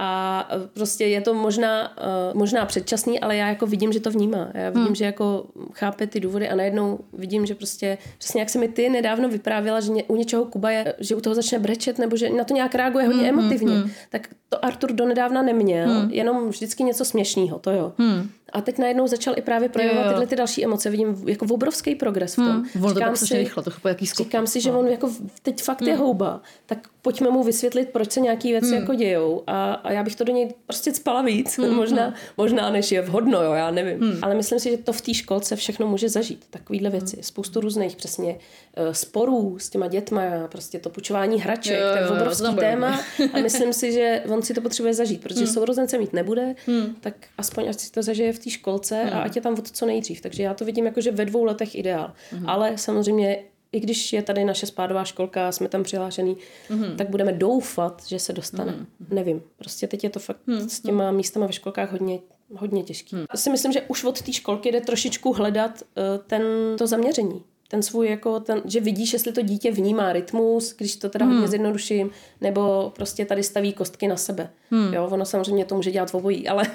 [0.02, 4.10] A eh, prostě je to možná, uh, možná předčasný, ale já jako vidím, že to
[4.10, 4.48] vnímá.
[4.54, 4.94] Já vidím, hmm.
[4.94, 8.88] že jako chápe ty důvody a najednou vidím, že prostě přesně jak se mi ty
[8.88, 12.30] nedávno vyprávěla, že ně, u něčeho Kuba je, že u toho začne brečet nebo že
[12.30, 16.10] na to nějak reaguje hodně hmm, emotivně, hmm, tak to Artur donedávna neměl, hmm.
[16.10, 17.92] jenom vždycky něco směšného, to jo.
[17.98, 18.30] Hmm.
[18.52, 20.90] A teď najednou začal i právě projevovat tyhle ty další emoce.
[20.90, 22.46] Vidím jako obrovský progres v tom.
[22.46, 22.84] Hmm.
[22.84, 24.26] Ono to pak si, rychle, to jaký skok.
[24.26, 24.80] Říkám si, že no.
[24.80, 25.10] on jako
[25.42, 25.90] teď fakt hmm.
[25.90, 26.40] je houba.
[26.66, 28.80] Tak pojďme mu vysvětlit, proč se nějaký věci hmm.
[28.80, 29.42] jako dějou.
[29.46, 31.58] A, a, já bych to do něj prostě spala víc.
[31.58, 31.74] Hmm.
[31.74, 32.14] možná, hmm.
[32.36, 34.00] možná než je vhodno, jo, já nevím.
[34.00, 34.18] Hmm.
[34.22, 36.44] Ale myslím si, že to v té školce všechno může zažít.
[36.50, 37.16] Takovýhle věci.
[37.16, 37.22] Hmm.
[37.22, 42.20] Spoustu různých přesně uh, sporů s těma dětma, prostě to pučování hraček, jo, to je
[42.20, 43.00] obrovský jo, téma.
[43.32, 45.54] a myslím si, že on si to potřebuje zažít, protože hmm.
[45.54, 46.94] sourozence mít nebude, hmm.
[47.00, 49.12] tak aspoň ať si to zažije v té školce hmm.
[49.12, 50.20] a ať je tam od co nejdřív.
[50.20, 52.12] Takže já to vidím jako, že ve dvou letech ideál.
[52.30, 52.48] Hmm.
[52.48, 56.36] Ale samozřejmě i když je tady naše spádová školka, jsme tam přihlášený,
[56.70, 56.96] mm-hmm.
[56.96, 58.72] tak budeme doufat, že se dostane.
[58.72, 59.14] Mm-hmm.
[59.14, 59.42] Nevím.
[59.56, 60.66] Prostě teď je to fakt mm-hmm.
[60.66, 62.18] s těma místama ve školkách hodně,
[62.54, 63.16] hodně těžký.
[63.16, 63.24] Mm.
[63.32, 66.42] Já si myslím, že už od té školky jde trošičku hledat uh, ten,
[66.78, 67.42] to zaměření.
[67.68, 71.32] Ten svůj, jako ten, že vidíš, jestli to dítě vnímá rytmus, když to teda mm.
[71.32, 72.10] hodně zjednoduším,
[72.40, 74.50] nebo prostě tady staví kostky na sebe.
[74.70, 74.94] Mm.
[74.94, 76.66] Jo, ono samozřejmě to může dělat v obojí, ale,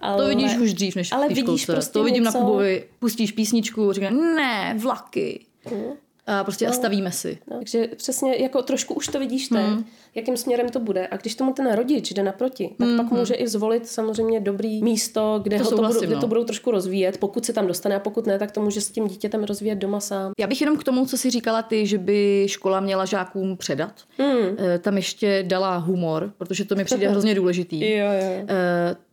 [0.00, 2.38] ale, to vidíš už dřív než ale vidíš prostě To vidím něco...
[2.38, 5.46] na Kubovi, pustíš písničku, říká, ne, vlaky.
[5.70, 5.92] Mm.
[6.26, 7.38] A prostě no, a stavíme si.
[7.50, 9.84] No, takže přesně jako trošku už to vidíš teď, hmm.
[10.14, 11.06] jakým směrem to bude.
[11.06, 12.96] A když tomu ten rodič jde naproti, tak hmm.
[12.96, 16.20] pak může i zvolit samozřejmě dobrý místo, kde, to ho to, budou, kde no.
[16.20, 18.90] to budou trošku rozvíjet, pokud se tam dostane a pokud ne, tak to může s
[18.90, 20.32] tím dítětem rozvíjet doma sám.
[20.38, 23.92] Já bych jenom k tomu, co si říkala ty, že by škola měla žákům předat,
[24.18, 24.56] hmm.
[24.80, 27.90] tam ještě dala humor, protože to mi přijde hrozně důležitý.
[27.90, 28.46] jo, jo.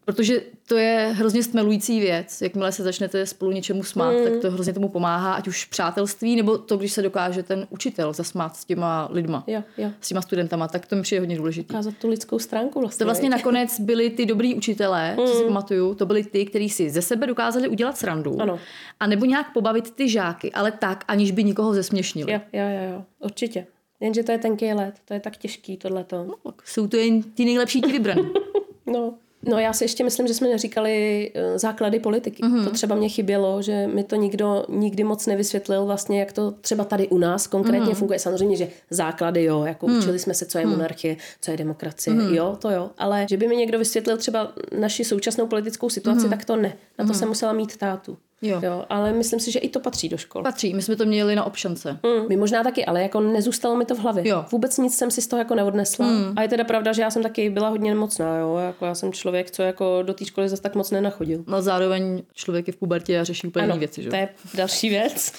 [0.05, 2.41] Protože to je hrozně stmelující věc.
[2.41, 4.23] Jakmile se začnete spolu něčemu smát, mm.
[4.23, 8.13] tak to hrozně tomu pomáhá, ať už přátelství, nebo to, když se dokáže ten učitel
[8.13, 9.89] zasmát s těma lidma, jo, jo.
[10.01, 11.73] s těma studentama, tak to mi přijde hodně důležité.
[11.73, 12.99] Ukázat tu lidskou stránku vlastně.
[12.99, 15.27] To vlastně nakonec byli ty dobrý učitelé, mm.
[15.27, 18.41] co si pamatuju, to byli ty, kteří si ze sebe dokázali udělat srandu.
[18.41, 18.59] Ano.
[18.99, 22.31] A nebo nějak pobavit ty žáky, ale tak, aniž by nikoho zesměšnili.
[22.31, 23.03] Jo, jo, jo, jo.
[23.19, 23.67] určitě.
[23.99, 26.23] Jenže to je tenký let, to je tak těžký tohleto.
[26.23, 28.31] No, jsou to jen ti nejlepší ti vybraní.
[28.85, 29.13] no.
[29.49, 32.43] No já si ještě myslím, že jsme neříkali uh, základy politiky.
[32.43, 32.63] Mm-hmm.
[32.63, 36.83] To třeba mě chybělo, že mi to nikdo nikdy moc nevysvětlil vlastně, jak to třeba
[36.83, 37.95] tady u nás konkrétně mm-hmm.
[37.95, 38.19] funguje.
[38.19, 39.97] Samozřejmě, že základy, jo, jako mm.
[39.97, 40.71] učili jsme se, co je mm.
[40.71, 42.33] monarchie, co je demokracie, mm.
[42.33, 42.89] jo, to jo.
[42.97, 46.29] Ale že by mi někdo vysvětlil třeba naši současnou politickou situaci, mm.
[46.29, 46.73] tak to ne.
[46.99, 47.19] Na to mm.
[47.19, 48.17] jsem musela mít tátu.
[48.43, 48.59] Jo.
[48.63, 48.85] jo.
[48.89, 50.43] Ale myslím si, že i to patří do škol.
[50.43, 51.99] Patří, my jsme to měli na občance.
[52.03, 54.27] Mm, my možná taky, ale jako nezůstalo mi to v hlavě.
[54.27, 54.45] Jo.
[54.51, 56.05] Vůbec nic jsem si z toho jako neodnesla.
[56.07, 56.33] Mm.
[56.35, 58.57] A je teda pravda, že já jsem taky byla hodně nemocná, jo.
[58.57, 61.43] Jako já jsem člověk, co jako do té školy zase tak moc nenachodil.
[61.47, 64.09] No zároveň člověk je v pubertě a řeší úplně jiné věci, že?
[64.09, 65.33] To je další věc.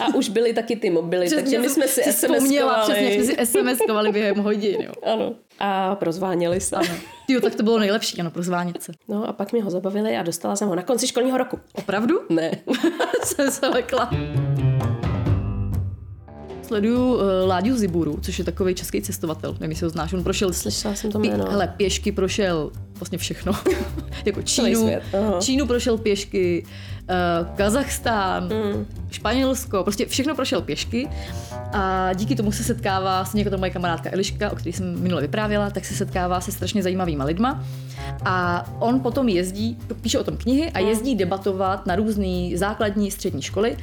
[0.00, 2.82] A už byly taky ty mobily, takže my jsme si SMS-kovali.
[2.82, 4.92] Přesně, jsme si SMS-kovali během hodin, jo.
[5.02, 5.34] Ano.
[5.58, 6.76] A prozváněli se.
[6.76, 6.94] Ano.
[7.28, 8.92] Jo, tak to bylo nejlepší, ano, prozvánět se.
[9.08, 11.60] No a pak mě ho zabavili a dostala jsem ho na konci školního roku.
[11.72, 12.20] Opravdu?
[12.28, 12.50] Ne.
[13.24, 14.10] jsem se lekla.
[16.62, 19.52] Sleduju uh, Láďu Ziburu, což je takový český cestovatel.
[19.52, 20.12] Nevím, jestli ho znáš.
[20.12, 20.52] On prošel...
[20.52, 21.44] Slyšela jsem to jméno.
[21.50, 23.52] Hele, pěšky prošel vlastně všechno.
[24.24, 24.90] jako Čínu,
[25.40, 26.66] Čínu prošel pěšky,
[27.10, 28.86] uh, Kazachstán, mm.
[29.10, 31.08] Španělsko, prostě všechno prošel pěšky
[31.72, 35.22] a díky tomu se setkává, s jako to moje kamarádka Eliška, o které jsem minule
[35.22, 37.64] vyprávěla, tak se setkává se strašně zajímavýma lidma
[38.24, 40.88] a on potom jezdí, píše o tom knihy a hmm.
[40.88, 43.76] jezdí debatovat na různé základní střední školy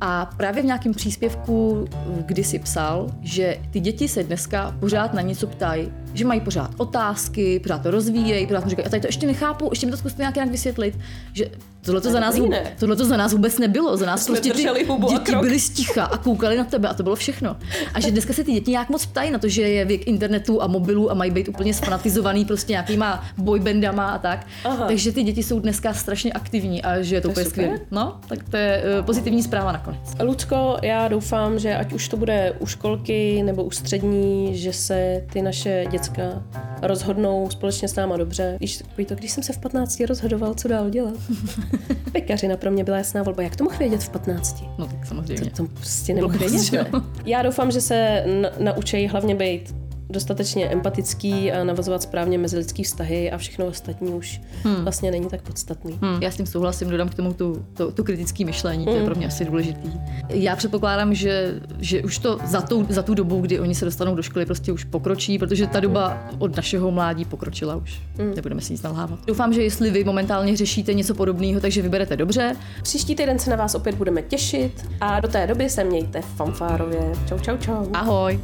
[0.00, 1.88] a právě v nějakém příspěvku
[2.26, 7.60] kdysi psal, že ty děti se dneska pořád na něco ptají, že mají pořád otázky,
[7.60, 10.22] pořád to rozvíjejí, pořád mu říkají, a tady to ještě nechápu, ještě mi to zkuste
[10.22, 10.98] nějak, nějak vysvětlit,
[11.32, 11.50] že
[11.80, 12.36] tohle to za nás,
[12.78, 14.62] tohle to za nás vůbec nebylo, za nás prostě ty
[15.08, 17.56] děti byly sticha a koukali na tebe a to bylo všechno.
[17.94, 20.62] A že dneska se ty děti nějak moc ptají na to, že je věk internetu
[20.62, 24.46] a mobilu a mají být úplně sfanatizovaný prostě nějakýma boybandama a tak.
[24.64, 24.86] Aha.
[24.86, 27.78] Takže ty děti jsou dneska strašně aktivní a že je to, to úplně skvělé.
[27.90, 30.00] No, tak to je uh, pozitivní zpráva nakonec.
[30.22, 35.24] Lucko, já doufám, že ať už to bude u školky nebo u střední, že se
[35.32, 36.42] ty naše děcka
[36.82, 38.56] rozhodnou společně s náma dobře.
[38.60, 41.14] Víš, to, když jsem se v 15 rozhodoval, co dál dělat.
[42.12, 43.42] Pekařina pro mě byla jasná volba.
[43.42, 44.64] Jak to mohl vědět v 15?
[44.78, 45.50] No tak samozřejmě.
[45.50, 46.90] To, to prostě nemohl vědět, ne?
[47.26, 48.24] Já doufám, že se
[48.58, 49.74] naučí hlavně být
[50.10, 54.82] dostatečně empatický a navazovat správně mezilidský vztahy a všechno ostatní už hmm.
[54.82, 55.98] vlastně není tak podstatný.
[56.02, 56.22] Hmm.
[56.22, 59.06] Já s tím souhlasím, dodám k tomu tu, tu, tu kritické myšlení, to je hmm.
[59.06, 59.90] pro mě asi důležitý.
[60.28, 64.14] Já předpokládám, že, že už to za tu, za tu dobu, kdy oni se dostanou
[64.14, 68.00] do školy, prostě už pokročí, protože ta doba od našeho mládí pokročila už.
[68.18, 68.34] Hmm.
[68.34, 69.18] Nebudeme si nic nalhávat.
[69.26, 72.56] Doufám, že jestli vy momentálně řešíte něco podobného, takže vyberete dobře.
[72.82, 77.12] Příští týden se na vás opět budeme těšit a do té doby se mějte fanfárově.
[77.28, 77.86] Čau, čau, čau.
[77.92, 78.40] Ahoj.